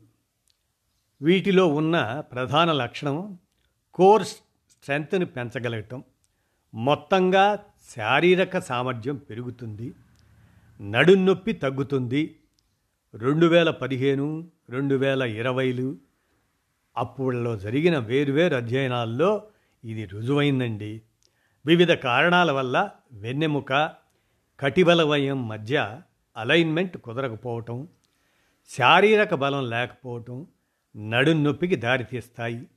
[1.21, 3.37] వీటిలో ఉన్న ప్రధాన లక్షణం
[3.93, 6.03] కోర్ స్ట్రెంగ్త్ని పెంచగలగటం.
[6.73, 9.93] మొత్తంగా శారీరక సామర్థ్యం పెరుగుతుంది
[10.81, 12.35] నడున్నొప్పి తగ్గుతుంది.
[13.13, 15.97] రెండు వేల పదిహేను రెండు వేల ఇరవైలు
[16.97, 19.43] అప్పుడులో జరిగిన వేరువేరు అధ్యయనాల్లో
[19.83, 21.01] ఇది రుజువైందండి.
[21.65, 23.91] వివిధ కారణాల వల్ల వెన్నెముక
[24.59, 26.01] కటిబలవయం మధ్య
[26.37, 27.87] అలైన్మెంట్ కుదరకపోవటం
[28.69, 30.47] శారీరక బలం లేకపోవటం
[30.97, 32.67] నడున్నొప్పికి దారితీస్తాయి.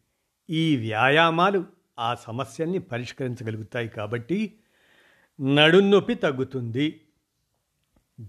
[0.51, 1.67] ఈ వ్యాయామాలు
[1.99, 4.55] ఆ సమస్యల్ని పరిష్కరించగలుగుతాయి కాబట్టి
[5.41, 7.01] నడున్నొప్పి తగ్గుతుంది.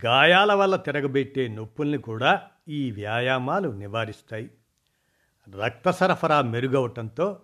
[0.06, 4.52] గాయాల వల్ల తిరగబెట్టే నొప్పుల్ని కూడా ఈ వ్యాయామాలు నివారిస్తాయి.
[5.60, 7.42] రక్త సరఫరా మెరుగవటంతో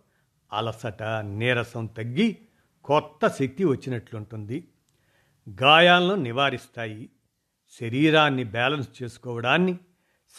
[0.53, 2.37] అలసట నీరసం తగ్గి
[2.83, 4.67] కొత్త శక్తి వచ్చినట్లుంటుంది.
[5.63, 7.09] గాయాలను నివారిస్తాయి.
[7.79, 9.77] శరీరాన్ని బ్యాలెన్స్ చేసుకోవడాన్ని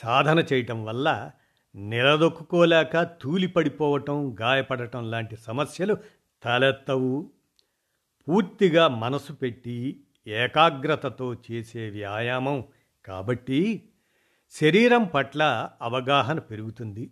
[0.02, 1.30] సాధన చేయటం వల్ల
[1.76, 5.96] నిలదొక్కుకోలేక తూలిపడిపోవటం గాయపడటం లాంటి సమస్యలు
[6.44, 7.30] తలెత్తవు.
[8.28, 12.64] పూర్తిగా మనసు పెట్టి ఏకాగ్రతతో చేసే వ్యాయామం
[13.04, 13.90] కాబట్టి
[14.50, 17.10] శరీరం పట్ల అవగాహన పెరుగుతుంది.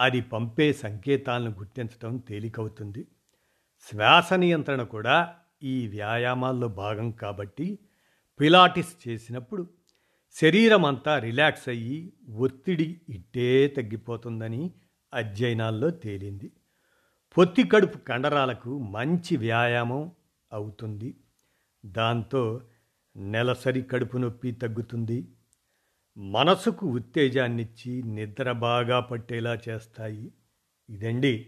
[0.00, 3.06] అది పంపే సంకేతాలను గుర్తించడం తేలికవుతుంది.
[3.80, 7.78] శ్వాస నియంత్రణ కూడా ఈ వ్యాయామాల్లో భాగం కాబట్టి
[8.40, 9.70] పిలాటిస్ చేసినప్పుడు
[10.40, 14.70] శరీరం అంతా రిలాక్స్ అయ్యి ఒత్తిడి ఇట్టే తగ్గిపోతుందని
[15.14, 16.52] అధ్యయనాల్లో తేలింది.
[17.38, 20.12] పొత్తి కడుపు కండరాలకు మంచి వ్యాయామం
[20.52, 21.16] అవుతుంది.
[21.86, 22.60] దాంతో
[23.16, 25.28] నెలసరి కడుపు నొప్పి తగ్గుతుంది.
[26.16, 30.32] మనసుకు ఉత్తేజాన్నిచ్చి నిద్ర బాగా పట్టేలా చేస్తాయి.
[30.90, 31.46] ఇదండి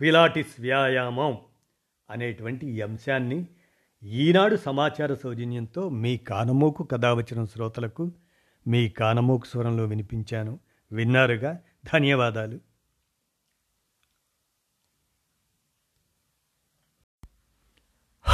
[0.00, 1.38] పిలాటిస్ వ్యాయామం
[2.10, 3.46] అనేటువంటి ఈ అంశాన్ని
[4.02, 8.12] ఈనాడు సమాచార సౌజన్యంతో మీ కానమోకు కథావచనం శ్రోతలకు
[8.66, 10.58] మీ కానమోకు స్వరంలో వినిపించాను.
[10.92, 11.60] విన్నారుగా?
[11.94, 12.71] ధన్యవాదాలు.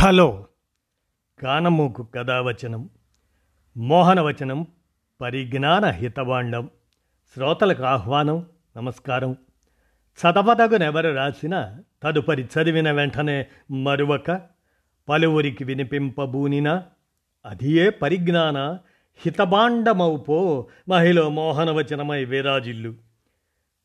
[0.00, 0.46] హలో.
[1.42, 2.90] కానమూకు కథావచనం
[3.76, 4.66] మోహనవచనం
[5.20, 6.70] పరిజ్ఞాన హితవాండం
[7.34, 9.36] శ్రోతలకు ఆహ్వానం నమస్కారం.
[10.18, 14.40] చదవదగునెవరు రాసిన తదుపరి చదివిన వెంటనే మరువక
[15.08, 16.84] పలువురికి వినిపింపబూనినా
[17.46, 18.58] అదియే పరిజ్ఞాన
[19.16, 22.94] హితభాండమవుపో మహిళ మోహనవచనమై విరాజిల్లు.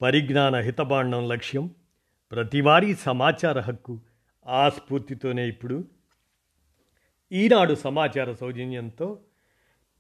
[0.02, 1.71] పరిజ్ఞాన హితబాండం లక్ష్యం
[2.32, 3.99] ప్రతివారీ సమాచార హక్కు
[4.47, 5.84] ఆ స్ఫూర్తితోనే ఇప్పుడు
[7.34, 9.19] ఈనాడు సమాచార సౌజన్యంతో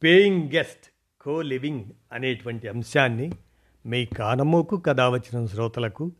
[0.03, 0.89] పేయింగ్ గెస్ట్
[1.21, 3.31] కో లివింగ్ అనేటువంటి అంశాన్ని
[3.85, 6.11] మీ కానమోకు కథ వచ్చిన శ్రోతలకు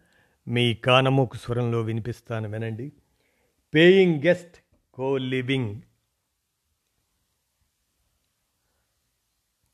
[0.48, 2.92] మీ కానమోకు స్వరంలో వినిపిస్తాను వినండి.
[3.76, 4.58] పేయింగ్ గెస్ట్
[4.94, 5.82] కో లివింగ్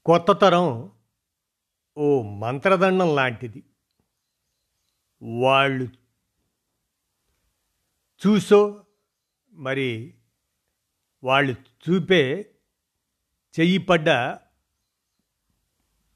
[0.05, 0.91] కొత్త తరం
[1.97, 3.63] ఓ మంత్రదండం లాంటిది.
[5.21, 5.89] వాళ్ళు
[8.27, 8.85] చూసో
[9.53, 10.13] మరి
[11.23, 12.49] వాళ్ళు చూపే
[13.59, 14.09] చెయ్యి పడ్డ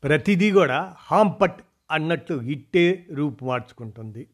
[0.04, 4.28] ప్రతిదీ కూడా హాంపట్ అన్నట్టు ఇట్టే రూపు మార్చుకుంటుంది.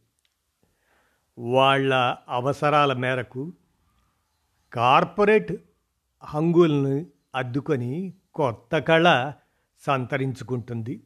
[1.39, 3.53] వాళ్ళ అవసరాల మేరకు
[4.73, 5.53] కార్పొరేట్
[6.23, 7.05] హంగుల్ని
[7.35, 9.33] అద్దుకొని కొత్త కళ
[9.79, 11.03] సంతరించుకుంటుంది.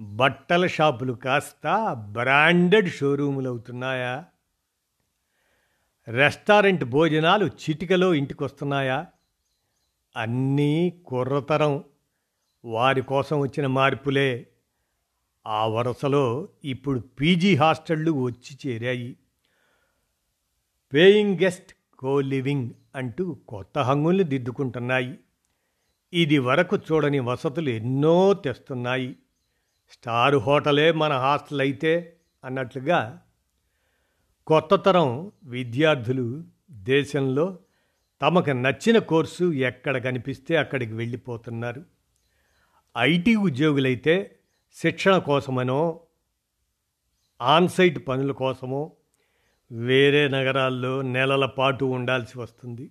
[0.00, 4.24] బట్టల షాపులు కాస్త బ్రాండెడ్ షోరూములు అవుతున్నాయా
[6.08, 9.06] రెస్టారెంట్ భోజనాలు చిటికలో ఇంటికొస్తున్నాయా?
[10.16, 11.84] అన్నీ కుర్రతరం.
[12.64, 14.46] వారి కోసం వచ్చిన మార్పులే.
[15.46, 19.16] ఆ వరుసలో ఇప్పుడు పీజీ హాస్టళ్ళు వచ్చి చేరాయి.
[20.94, 25.18] పేయింగ్ గెస్ట్ కో లివింగ్ అంటూ కొత్త హంగుల్ని దిద్దుకుంటున్నాయి.
[26.12, 29.16] ఇది వరకు చూడని వసతులు ఎన్నో తెస్తున్నాయి.
[29.92, 33.22] స్టార్ హోటలే మన హాస్టల్ అయితే అన్నట్లుగా
[34.46, 37.58] కొత్త తరం విద్యార్థులు దేశంలో
[38.22, 41.84] తమకు నచ్చిన కోర్సు ఎక్కడ కనిపిస్తే అక్కడికి వెళ్ళిపోతున్నారు.
[42.98, 44.36] ఐటీ ఉద్యోగులైతే
[44.72, 46.00] శిక్షణ కోసమనో
[47.42, 48.92] ఆన్సైట్ పనుల కోసమో
[49.72, 52.90] వేరే నగరాల్లో నెలల పాటు ఉండాల్సి వస్తుంది.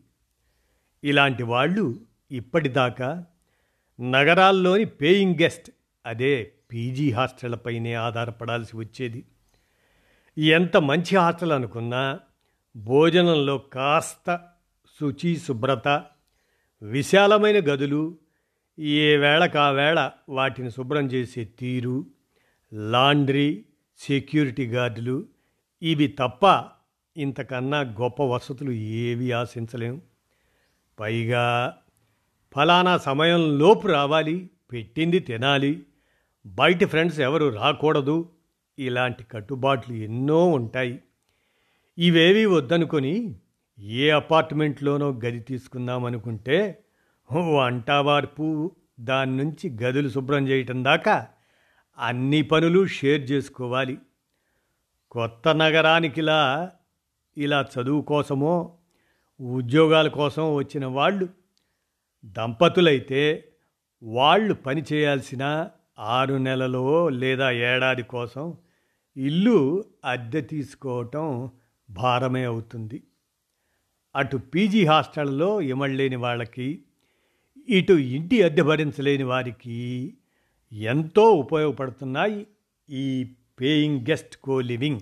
[1.04, 2.00] ఇలాంటి వాళ్ళు
[2.32, 3.26] ఇప్పటిదాకా
[4.02, 5.72] నగరాల్లోని పేయింగ్ గెస్ట్
[6.06, 9.26] అదే పీజీ హాస్టళ్ళపైనే ఆధారపడాల్సి వచ్చేది.
[10.38, 12.20] ఎంత మంచి ఆటలు అనుకున్నా
[12.76, 14.40] భోజనంలో కాస్త
[15.00, 15.88] శుచి శుభ్రత
[16.82, 18.18] విశాలమైన గదులు
[18.98, 22.06] ఏ వేళకావేళ వాటిని శుభ్రం చేసే తీరు
[22.72, 23.66] లాండ్రీ
[24.00, 25.26] సెక్యూరిటీ గార్డులు
[25.82, 26.44] ఇవి తప్ప
[27.18, 30.02] ఇంతకన్నా గొప్ప వసతులు ఏవి ఆశించలేము
[31.00, 31.74] పైగా
[32.56, 35.86] ఫలానా సమయంలోపు రావాలి పెట్టింది తినాలి
[36.46, 38.18] బయట ఫ్రెండ్స్ ఎవరు రాకూడదు
[38.80, 41.00] ఇలాంటి కట్టుబాట్లు ఎన్నో ఉంటాయి.
[41.98, 43.36] ఇవేవి వద్దనుకొని
[43.80, 46.78] ఏ అపార్ట్మెంట్లోనో గది తీసుకుందామనుకుంటే
[47.32, 51.28] వంటవార్పు దాని నుంచి గదులు శుభ్రం చేయటం దాకా
[51.98, 53.98] అన్ని పనులు షేర్ చేసుకోవాలి.
[55.12, 56.72] కొత్త నగరానికిలా
[57.38, 58.78] ఇలా చదువు కోసమో
[59.42, 61.30] ఉద్యోగాల కోసం వచ్చిన వాళ్ళు
[62.24, 63.46] దంపతులైతే
[64.04, 68.58] వాళ్ళు పని చేయాల్సిన ఆరు నెలలో లేదా ఏడాది కోసం
[69.18, 71.50] ఇల్లు అద్దె తీసుకోవటం
[71.92, 73.04] భారమే అవుతుంది.
[74.16, 76.84] అటు పీజీ హాస్టల్లో ఇమళ్ళలేని వాళ్ళకి
[77.70, 79.78] ఇటు ఇంటి అద్దె భరించలేని వారికి
[80.72, 82.48] ఎంతో ఉపయోగపడుతున్నాయి
[82.90, 85.00] ఈ పేయింగ్ గెస్ట్ కో లివింగ్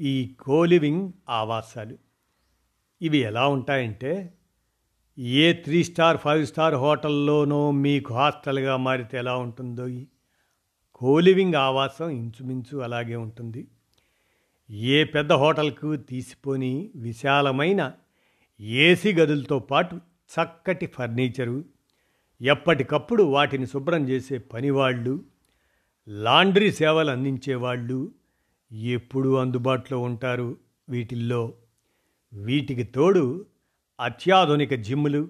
[0.00, 1.98] ఈ కోలివింగ్ ఆవాసాలు.
[3.02, 4.34] ఇవి ఎలా ఉంటాయంటే
[5.18, 10.06] A three star five star హోటల్లోనో మీకు హాస్టల్గా మారితే ఎలా ఉంటుందో ఈ
[10.98, 13.68] కోలివింగ్ ఆవాసం ఇంచుమించు అలాగే ఉంటుంది.
[14.70, 17.92] ఏ పెద్ద హోటల్కు తీసిపోని విశాలమైన
[18.60, 21.64] ఏసీ గదులతో పాటు చక్కటి ఫర్నిచరు
[22.42, 25.24] ఎప్పటికప్పుడు వాటిని శుభ్రం చేసే పనివాళ్ళు
[26.08, 28.12] లాండ్రీ సేవలు అందించేవాళ్ళు
[28.72, 30.56] ఎప్పుడూ అందుబాటులో ఉంటారు
[30.88, 31.54] వీటిల్లో.
[32.32, 33.46] వీటికి తోడు
[34.00, 35.28] అత్యాధునిక జిమ్లు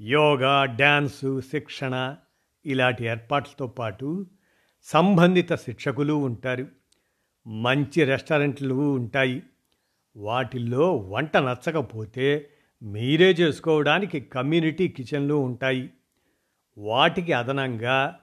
[0.00, 2.16] యోగా డ్యాన్సు శిక్షణ
[2.66, 4.26] ఇలాంటి ఏర్పాట్లతో పాటు
[4.82, 6.66] సంబంధిత శిక్షకులు ఉంటారు.
[7.46, 9.42] మంచి రెస్టారెంట్లు ఉంటాయి.
[10.16, 12.50] వాటిల్లో వంట నచ్చకపోతే
[12.82, 15.90] మీరే చేసుకోవడానికి కమ్యూనిటీ కిచెన్లు ఉంటాయి.
[16.78, 18.18] వాటికి అదనంగా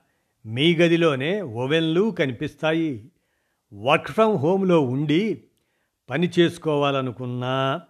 [0.45, 3.11] మీ గదిలోనే ఓవెన్లు కనిపిస్తాయి.
[3.73, 5.43] వర్క్ ఫ్రమ్ హోమ్లో ఉండి
[6.09, 7.81] పని చేసుకోవాలనుకున్నా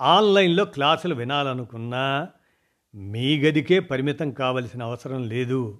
[0.00, 2.28] ఆన్లైన్లో క్లాసులు వినాలనుకున్నా
[2.94, 5.78] మీ గదికే పరిమితం కావలసిన అవసరం లేదు.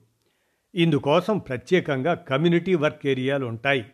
[0.74, 3.86] ఇందుకోసం ప్రత్యేకంగా కమ్యూనిటీ వర్క్ ఏరియాలు ఉంటాయి.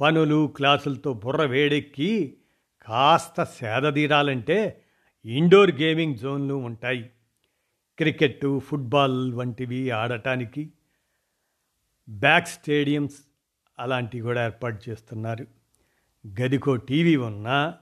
[0.00, 2.36] పనులు క్లాసులతో బుర్ర వేడెక్కి
[2.82, 4.82] కాస్త సేదదీరాలంటే
[5.24, 7.10] ఇండోర్ గేమింగ్ జోన్లు ఉంటాయి.
[7.98, 10.72] క్రికెట్ ఫుట్బాల్ వంటివి ఆడటానికి
[12.08, 13.16] బ్యాక్ స్టేడియంస్
[13.78, 15.46] అలాంటివి కూడా ఏర్పాటు చేస్తున్నారు.
[16.26, 17.74] గదికో టీవీ ఉన్నా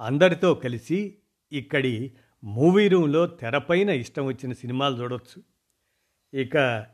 [0.00, 1.14] అందరితో కలిసి
[1.52, 2.12] ఇక్కడి
[2.44, 5.42] మూవీ రూమ్లో తెరపైన ఇష్టం వచ్చిన సినిమాలు చూడవచ్చు
[6.34, 6.86] ఇక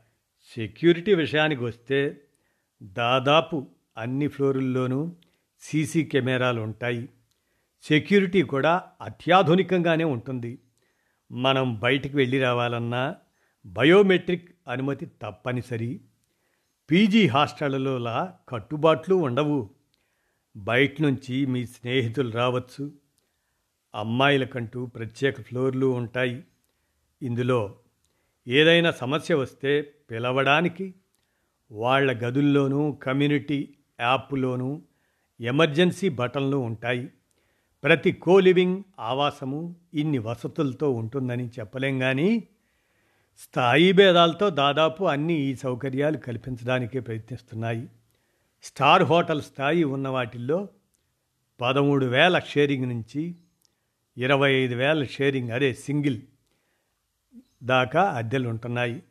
[0.55, 2.21] సెక్యూరిటీ విషయానికి వస్తే
[2.83, 5.15] దాదాపు అన్ని ఫ్లోరుల్లోనూ
[5.59, 7.09] సీసీ కెమెరాలు ఉంటాయి.
[7.81, 10.59] సెక్యూరిటీ కూడా అత్యాధునికంగానే ఉంటుంది.
[11.31, 13.15] మనం బయటికి వెళ్ళి రావాలన్నా
[13.65, 16.01] బయోమెట్రిక్ అనుమతి తప్పనిసరి.
[16.91, 19.69] పీజీ హాస్టళ్ళలోలా కట్టుబాట్లు ఉండవు.
[20.57, 22.91] బయట నుంచి మీ స్నేహితులు రావచ్చు.
[23.95, 26.43] అమ్మాయిలకంటూ ప్రత్యేక ఫ్లోర్లు ఉంటాయి.
[27.21, 27.75] ఇందులో
[28.49, 30.93] ఏదైనా సమస్య వస్తే పిలవడానికి
[31.71, 34.81] వాళ్ళ గదుల్లోనూ కమ్యూనిటీ యాప్లోనూ
[35.41, 37.09] ఎమర్జెన్సీ బటన్లు ఉంటాయి.
[37.83, 42.47] ప్రతి కోలివింగ్ ఆవాసము ఇన్ని వసతులతో ఉంటుందని చెప్పలేం కానీ
[43.37, 47.87] స్థాయి భేదాలతో దాదాపు అన్ని ఈ సౌకర్యాలు కల్పించడానికే ప్రయత్నిస్తున్నాయి.
[48.63, 50.69] స్టార్ హోటల్ స్థాయి ఉన్న వాటిల్లో
[51.61, 53.35] పదమూడు వేల షేరింగ్ నుంచి
[54.17, 56.21] ఇరవై ఐదు వేల షేరింగ్ అదే సింగిల్
[57.63, 59.03] దాకా అద్దెలు ఉంటున్నాయి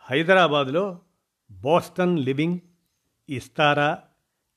[0.00, 1.00] హైదరాబాదులో
[1.50, 2.58] బోస్టన్ లివింగ్
[3.28, 3.98] ఇస్తారా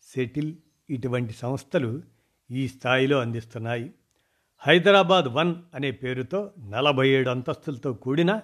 [0.04, 0.56] సెటిల్
[0.90, 2.04] ఇటువంటి సంస్థలు
[2.52, 3.94] ఈ స్థాయిలో అందిస్తున్నాయి.
[4.58, 8.42] హైదరాబాద్ వన్ అనే పేరుతో నలభై ఏడు అంతస్తులతో కూడిన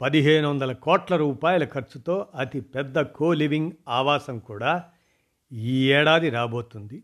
[0.00, 4.84] పదిహేను వందల కోట్ల రూపాయల ఖర్చుతో అతి పెద్ద కో లివింగ్ ఆవాసం కూడా
[5.52, 7.02] ఈ ఏడాది రాబోతుంది.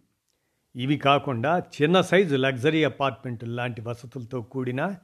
[0.77, 4.97] ఇవి కాకుండా చిన్న సైజు లగ్జరీ అపార్ట్మెంట్ లాంటి వసతులతో కూడిన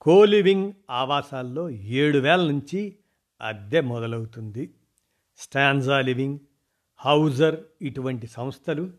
[0.00, 2.96] కో లివింగ్ ఆవాసాల్లో ఏడు వేల నుంచి
[3.40, 4.74] అద్దె మొదలవుతుంది.
[5.36, 6.38] స్టాన్జా లివింగ్
[6.96, 8.90] హౌజర్ ఇటువంటి సంస్థలు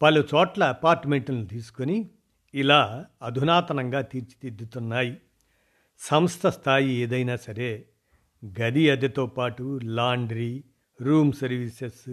[0.00, 2.10] పలు చోట్ల అపార్ట్మెంట్లను తీసుకొని
[2.54, 5.20] ఇలా అధునాతనంగా తీర్చిదిద్దుతున్నాయి.
[5.98, 7.86] సంస్థ స్థాయి ఏదైనా సరే
[8.60, 10.64] గది అద్దెతో పాటు laundry
[11.00, 12.10] room services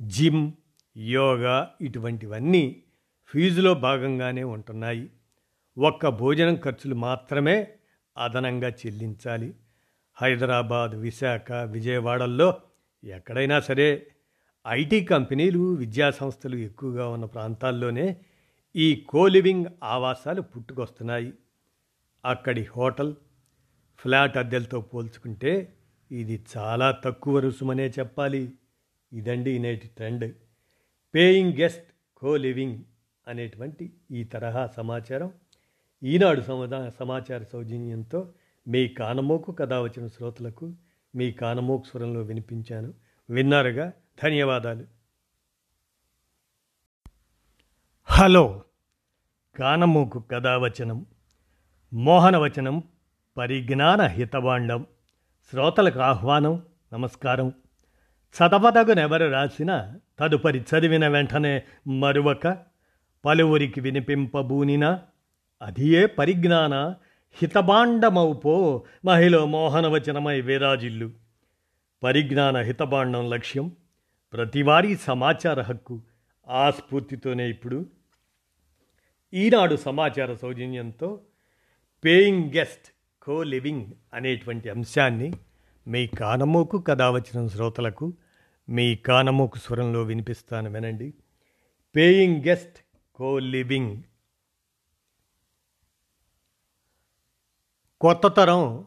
[0.00, 0.52] gym
[0.96, 2.82] yoga ఇటువంటివన్నీ
[3.26, 5.10] ఫీజులో భాగంగానే ఉంటున్నాయి.
[5.78, 7.68] ఒక్క భోజనం ఖర్చులు మాత్రమే
[8.16, 9.54] అదనంగా చెల్లించాలి.
[10.14, 12.60] హైదరాబాద్ విశాఖ విజయవాడల్లో
[13.04, 14.06] ఎక్కడైనా సరే
[14.68, 18.16] ఐటీ కంపెనీలు విద్యాసంస్థలు ఎక్కువగా ఉన్న ప్రాంతాల్లోనే
[18.76, 21.32] ఈ కోలివింగ్ ఆవాసాలు పుట్టుకొస్తున్నాయి.
[22.24, 23.14] అక్కడి హోటల్
[23.98, 25.72] ఫ్లాట్ అద్దెలతో పోల్చుకుంటే
[26.10, 28.52] ఇది చాలా తక్కువ రుసుమనే చెప్పాలి.
[29.12, 30.34] ఇదండి నేటి trend.
[31.14, 31.84] Paying guest
[32.16, 32.78] co living
[33.28, 35.32] అనేటువంటి ఈ తరహా సమాచారం.
[36.04, 38.32] ఈనాడు సమా సమాచార సౌజన్యంతో
[38.68, 40.74] మీ కానమోకు కథ వచ్చిన శ్రోతలకు
[41.14, 42.94] మీ కానమోకు స్వరంలో వినిపించాను.
[43.30, 43.92] విన్నారుగా?
[44.22, 44.84] ధన్యవాదాలు.
[48.04, 48.64] హలో.
[49.58, 51.06] కానమోకు కథావచనం
[51.92, 52.82] మోహనవచనం
[53.36, 54.86] పరిజ్ఞాన హితవాండం.
[55.50, 56.62] శ్రోతలకు ఆహ్వానం
[56.92, 57.52] నమస్కారం.
[58.28, 62.58] చదవదగునెవరు రాసిన తదుపరి చదివిన వెంటనే మరువక
[63.24, 65.00] పలువురికి వినిపింపబూనిన
[65.62, 66.94] అదియే పరిజ్ఞాన
[67.42, 71.10] హితబాండమౌపో మహిళ మోహనవచనమై వేరాజిల్లు.
[72.02, 73.72] పరిజ్ఞాన హితబాండం లక్ష్యం
[74.32, 76.00] ప్రతివారీ సమాచార హక్కు
[76.48, 77.86] ఆ స్ఫూర్తితోనే ఇప్పుడు.
[79.34, 81.20] ఈనాడు సమాచార సౌజన్యంతో
[82.04, 85.32] పేయింగ్ గెస్ట్ కో లివింగ్ అనేటువంటి అంశాన్ని
[85.88, 88.12] మీ కానమోకు కథ వచ్చిన శ్రోతలకు
[88.68, 91.14] మీ కానమోకు స్వరంలో వినిపిస్తాను వినండి.
[91.96, 92.78] పేయింగ్ గెస్ట్
[93.14, 94.02] కో లివింగ్
[98.04, 98.84] కొత్త తరం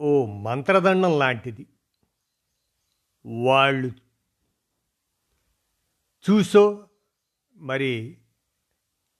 [0.00, 1.66] ఓ మంత్రదండం లాంటిది.
[3.44, 3.88] వాళ్ళు
[6.30, 6.88] చూసో
[7.56, 8.18] మరి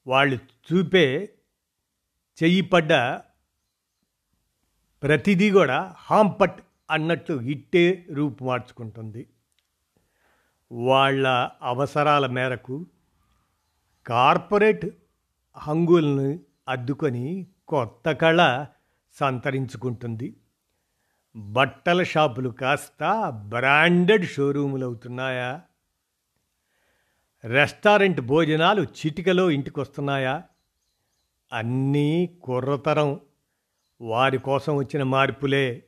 [0.07, 1.35] వాళ్ళు చూపే
[2.43, 2.93] చెయ్యి పడ్డ
[5.03, 9.27] ప్రతిదీ కూడా హాంపట్ అన్నట్టు ఇట్టే రూపు మార్చుకుంటుంది.
[10.73, 12.87] వాళ్ళ అవసరాల మేరకు
[14.07, 14.91] కార్పొరేట్
[15.57, 18.67] హంగుల్ని అద్దుకొని కొత్త కళ
[19.15, 20.37] సంతరించుకుంటుంది.
[21.37, 25.61] బట్టల షాపులు కాస్త బ్రాండెడ్ షోరూములు అవుతున్నాయా?
[27.45, 30.43] రెస్టారెంట్ భోజనాలు చిటికలో ఇంటికి వస్తున్నాయా
[31.53, 33.21] అన్నీ కుర్రతరం.
[34.01, 35.85] వారి కోసం వచ్చిన మార్పులే.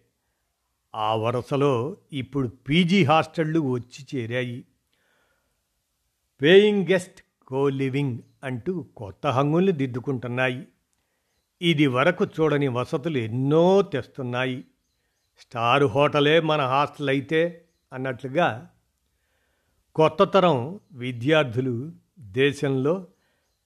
[0.94, 4.64] ఆ వరుసలో ఇప్పుడు పీజీ హాస్టళ్ళు వచ్చి చేరాయి.
[6.42, 10.66] పేయింగ్ గెస్ట్ కో లివింగ్ అంటూ కొత్త హంగుల్ని దిద్దుకుంటున్నాయి.
[11.64, 14.64] ఇది వరకు చూడని వసతులు ఎన్నో తెస్తున్నాయి.
[15.40, 18.70] స్టార్ హోటలే మన హాస్టల్ అయితే అన్నట్లుగా
[19.94, 23.06] కొత్త తరం విద్యార్థులు దేశంలో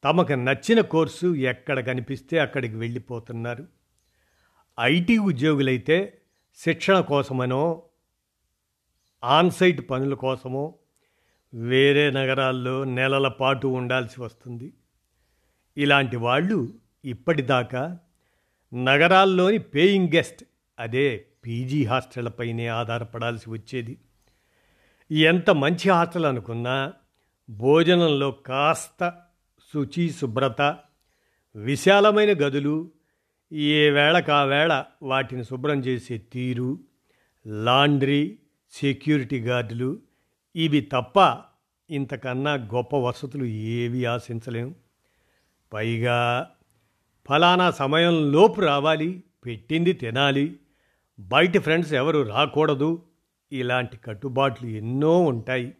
[0.04, 3.66] తమకు నచ్చిన కోర్సు ఎక్కడ కనిపిస్తే అక్కడికి వెళ్ళిపోతున్నారు.
[4.80, 6.18] ఐటీ ఉద్యోగులైతే
[6.56, 7.82] శిక్షణ కోసమనో
[9.24, 10.74] ఆన్సైట్ పనుల కోసమో
[11.54, 14.72] వేరే నగరాల్లో నెలల పాటు ఉండాల్సి వస్తుంది.
[15.76, 17.98] ఇలాంటి వాళ్ళు ఇప్పటిదాకా
[18.74, 20.44] నగరాల్లోని పేయింగ్ గెస్ట్
[20.78, 23.98] అదే పీజీ హాస్టళ్ళపైనే ఆధారపడాల్సి వచ్చేది.
[25.10, 26.92] ఎంత మంచి హాస్టల్ అనుకున్నా
[27.50, 29.12] భోజనంలో కాస్త
[29.74, 30.76] శుచి శుభ్రత
[31.56, 32.90] విశాలమైన గదులు
[33.52, 36.78] ఏ వేళకావేళ వాటిని శుభ్రం చేసే తీరు
[37.46, 38.38] లాండ్రీ
[38.72, 40.00] సెక్యూరిటీ గార్డులు
[40.56, 41.36] ఇవి తప్ప
[41.90, 44.74] ఇంతకన్నా గొప్ప వసతులు ఏవి ఆశించలేము
[45.72, 46.50] పైగా
[47.28, 50.56] ఫలానా సమయం లోపు రావాలి పెట్టింది తినాలి.
[51.20, 53.02] బయట ఫ్రెండ్స్ ఎవరు రాకూడదు.
[53.52, 55.74] ఇలాంటి కట్టుబాట్లు ఎన్నో ఉంటాయి.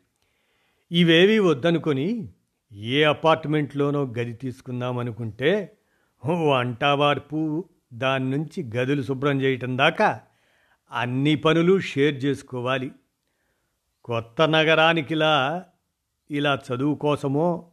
[0.93, 2.29] ఇవేవి వద్దనుకొని
[2.73, 5.73] ఏ అపార్ట్మెంట్లోనో గది తీసుకుందామనుకుంటే
[6.27, 10.21] వంటవార్పు దాని నుంచి గదులు శుభ్రం చేయటం దాకా
[10.93, 12.91] అన్ని పనులు షేర్ చేసుకోవాలి.
[14.05, 15.65] కొత్త నగరానికిలా
[16.31, 17.71] ఇలా చదువు కోసమో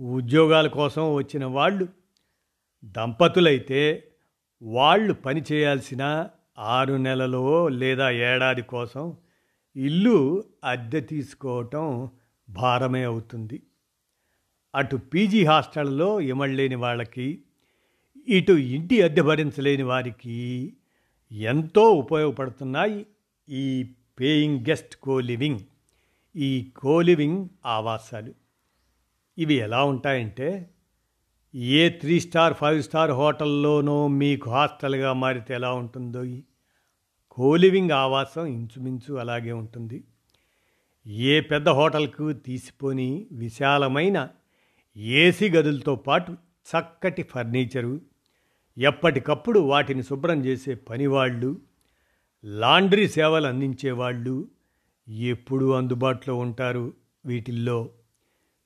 [0.00, 1.88] ఉద్యోగాల కోసం వచ్చిన వాళ్ళు
[2.84, 4.08] దంపతులైతే
[4.62, 6.28] వాళ్ళు పని చేయాల్సిన
[6.58, 9.16] ఆరు నెలలో లేదా ఏడాది కోసం
[9.76, 12.08] ఇల్లు అద్దె తీసుకోవటం
[12.50, 13.62] భారమే అవుతుంది.
[14.74, 17.42] అటు పీజీ హాస్టల్లో ఇమళ్ళలేని వాళ్ళకి
[18.28, 20.72] ఇటు ఇంటి అద్దె భరించలేని వారికి
[21.32, 23.06] ఎంతో ఉపయోగపడుతున్నాయి
[23.48, 25.60] ఈ పేయింగ్ గెస్ట్ కోలివింగ్
[26.36, 28.34] ఈ కోలివింగ్ ఆవాసాలు.
[29.38, 30.70] ఇవి ఎలా ఉంటాయంటే
[31.54, 36.42] A three star five star హోటల్లోనో మీకు హాస్టల్గా మారితే ఎలా ఉంటుందో ఈ
[37.30, 40.04] కోలివింగ్ ఆవాసం ఇంచుమించు అలాగే ఉంటుంది.
[41.06, 44.28] ఏ పెద్ద హోటల్కు తీసిపోని విశాలమైన
[44.96, 48.00] ఏసీ గదులతో పాటు చక్కటి ఫర్నిచరు
[48.78, 51.58] ఎప్పటికప్పుడు వాటిని శుభ్రం చేసే పనివాళ్ళు
[52.44, 54.48] లాండ్రీ సేవలు అందించేవాళ్ళు
[55.08, 56.92] ఎప్పుడూ అందుబాటులో ఉంటారు
[57.26, 57.90] వీటిల్లో.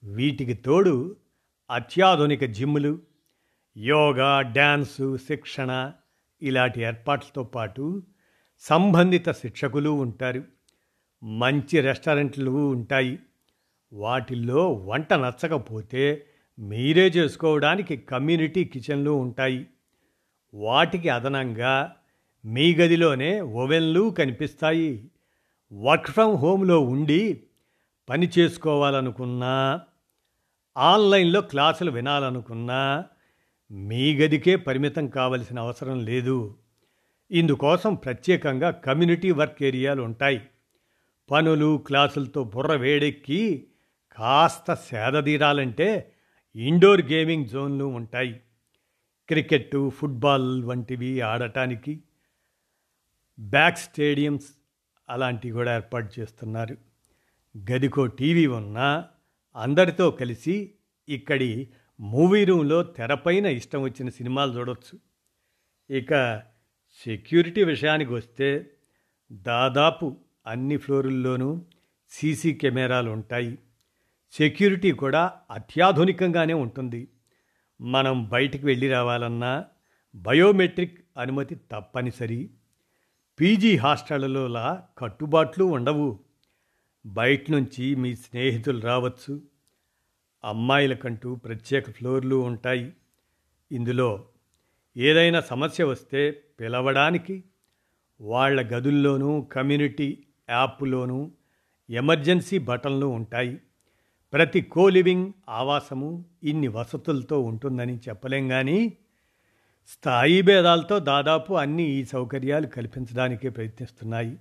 [0.05, 1.17] వీటికి తోడు
[1.71, 2.99] అత్యాధునిక జిమ్లు
[3.77, 5.93] యోగా డ్యాన్సు శిక్షణ
[6.43, 8.03] ఇలాంటి ఏర్పాట్లతో పాటు
[8.59, 10.45] సంబంధిత శిక్షకులు ఉంటారు.
[11.23, 13.19] మంచి రెస్టారెంట్లు ఉంటాయి.
[13.93, 16.27] వాటిల్లో వంట నచ్చకపోతే
[16.59, 19.67] మీరే చేసుకోవడానికి కమ్యూనిటీ కిచెన్లు ఉంటాయి.
[20.55, 21.95] వాటికి అదనంగా
[22.45, 25.11] మీ గదిలోనే ఓవెన్లు కనిపిస్తాయి.
[25.73, 27.43] వర్క్ ఫ్రమ్ హోమ్లో ఉండి
[28.09, 29.81] పని చేసుకోవాలనుకున్నా
[30.79, 33.05] ఆన్లైన్లో క్లాసులు వినాలనుకున్నా
[33.71, 36.57] మీ గదికే పరిమితం కావలసిన అవసరం లేదు.
[37.31, 40.43] ఇందుకోసం ప్రత్యేకంగా కమ్యూనిటీ వర్క్ ఏరియాలు ఉంటాయి.
[41.31, 43.67] పనులు క్లాసులతో బుర్ర వేడెక్కి
[44.13, 46.13] కాస్త సేదదీరాలంటే
[46.57, 48.41] ఇండోర్ గేమింగ్ జోన్లు ఉంటాయి.
[49.29, 52.03] క్రికెట్ ఫుట్బాల్ వంటివి ఆడటానికి
[53.41, 54.47] బ్యాక్ స్టేడియంస్
[55.09, 56.77] అలాంటివి కూడా ఏర్పాటు చేస్తున్నారు.
[57.59, 59.05] గదికో టీవీ ఉన్నా
[59.57, 60.75] అందరితో కలిసి
[61.09, 61.69] ఇక్కడి
[62.01, 64.99] మూవీ రూమ్లో తెరపైన ఇష్టం వచ్చిన సినిమాలు చూడవచ్చు
[65.91, 66.43] ఇక
[67.05, 68.71] సెక్యూరిటీ విషయానికి వస్తే
[69.33, 71.65] దాదాపు అన్ని ఫ్లోరుల్లోనూ
[72.11, 73.59] సీసీ కెమెరాలు ఉంటాయి.
[74.33, 77.09] సెక్యూరిటీ కూడా అత్యాధునికంగానే ఉంటుంది.
[77.81, 79.65] మనం బయటికి వెళ్ళి రావాలన్నా
[80.15, 82.51] బయోమెట్రిక్ అనుమతి తప్పనిసరి.
[83.41, 86.19] పీజీ హాస్టళ్ళలోలా కట్టుబాట్లు ఉండవు.
[87.09, 89.43] బయట నుంచి మీ స్నేహితులు రావచ్చు.
[90.45, 92.93] అమ్మాయిలకంటూ ప్రత్యేక ఫ్లోర్లు ఉంటాయి.
[93.73, 94.25] ఇందులో
[94.97, 96.31] ఏదైనా సమస్య వస్తే
[96.61, 97.45] పిలవడానికి
[98.21, 100.19] వాళ్ళ గదుల్లోనూ కమ్యూనిటీ
[100.51, 101.31] యాప్లోనూ
[101.91, 103.59] ఎమర్జెన్సీ బటన్లు ఉంటాయి.
[104.33, 108.97] ప్రతి కోలివింగ్ ఆవాసము ఇన్ని వసతులతో ఉంటుందని చెప్పలేం కానీ
[109.87, 114.39] స్థాయి భేదాలతో దాదాపు అన్ని ఈ సౌకర్యాలు కల్పించడానికే ప్రయత్నిస్తున్నాయి.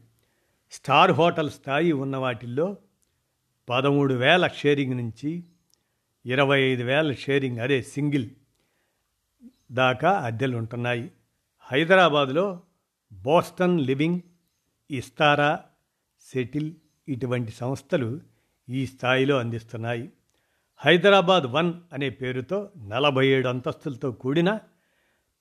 [0.72, 2.78] స్టార్ హోటల్ స్థాయి ఉన్న వాటిల్లో
[3.70, 5.44] పదమూడు వేల షేరింగ్ నుంచి
[6.26, 8.30] ఇరవై ఐదు వేల షేరింగ్ అదే సింగిల్
[9.72, 11.12] దాకా అద్దెలు ఉంటున్నాయి
[11.62, 12.62] హైదరాబాదులో
[13.12, 14.22] బోస్టన్ లివింగ్
[14.92, 15.60] ఇస్తారా
[16.22, 16.74] సెటిల్
[17.08, 18.22] ఇటువంటి సంస్థలు
[18.70, 20.12] ఈ స్థాయిలో అందిస్తున్నాయి.
[20.78, 24.60] హైదరాబాద్ వన్ అనే పేరుతో నలభై ఏడు అంతస్తులతో కూడిన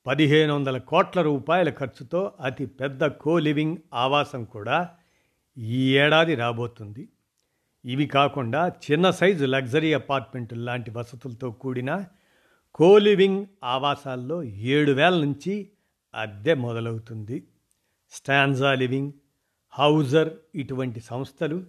[0.05, 4.95] పదిహేను వందల కోట్ల రూపాయల ఖర్చుతో అతి పెద్ద కో లివింగ్ ఆవాసం కూడా
[5.57, 7.09] ఈ ఏడాది రాబోతుంది.
[7.85, 12.05] ఇవి కాకుండా చిన్న సైజు లగ్జరీ అపార్ట్మెంట్ లాంటి వసతులతో కూడిన
[12.73, 15.71] కోలివింగ్ ఆవాసాల్లో ఏడు వేల నుంచి
[16.13, 17.47] అద్దె మొదలవుతుంది.
[18.09, 19.11] స్టాన్జా లివింగ్
[19.69, 21.65] హౌజర్ ఇటువంటి సంస్థలు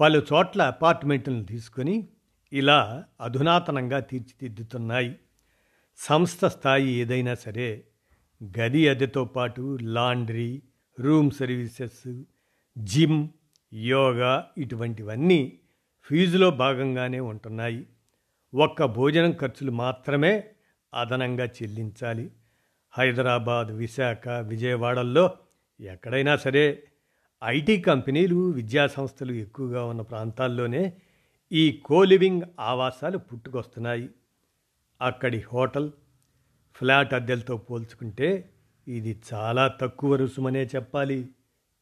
[0.00, 2.08] పలు చోట్ల అపార్ట్మెంట్లను తీసుకొని
[2.52, 5.18] ఇలా అధునాతనంగా తీర్చిదిద్దుతున్నాయి.
[5.96, 7.84] సంస్థ స్థాయి ఏదైనా సరే
[8.58, 10.62] గది అద్దెతో పాటు laundry
[11.00, 12.08] room services
[12.78, 13.28] gym
[13.74, 15.58] yoga ఇటువంటివన్నీ
[16.02, 17.86] ఫీజులో భాగంగానే ఉంటున్నాయి.
[18.54, 20.44] ఒక్క భోజనం ఖర్చులు మాత్రమే
[20.94, 22.30] అదనంగా చెల్లించాలి.
[22.90, 25.30] హైదరాబాద్ విశాఖ విజయవాడల్లో
[25.80, 26.82] ఎక్కడైనా సరే
[27.44, 30.92] ఐటీ కంపెనీలు విద్యాసంస్థలు ఎక్కువగా ఉన్న ప్రాంతాల్లోనే
[31.52, 34.08] ఈ కోలివింగ్ ఆవాసాలు పుట్టుకొస్తున్నాయి.
[35.00, 35.90] అక్కడి హోటల్
[36.74, 38.50] ఫ్లాట్ అద్దెలతో పోల్చుకుంటే
[38.88, 41.28] ఇది చాలా తక్కువ రుసుమనే చెప్పాలి.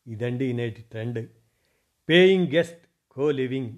[0.09, 1.29] ఇదండి నేటి trend.
[2.09, 2.81] Paying guest
[3.11, 3.73] co living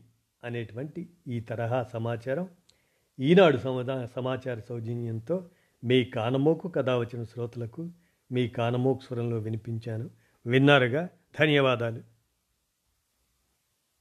[0.44, 2.48] అనేటువంటి ఈ తరహా సమాచారం.
[3.20, 5.50] ఈనాడు సమా సమాచార సౌజన్యంతో
[5.84, 7.90] మీ కానమోకు కథ వచ్చిన శ్రోతలకు
[8.32, 10.10] మీ కానమోకు స్వరంలో వినిపించాను.
[10.46, 11.08] విన్నారుగా
[11.40, 12.19] ధన్యవాదాలు.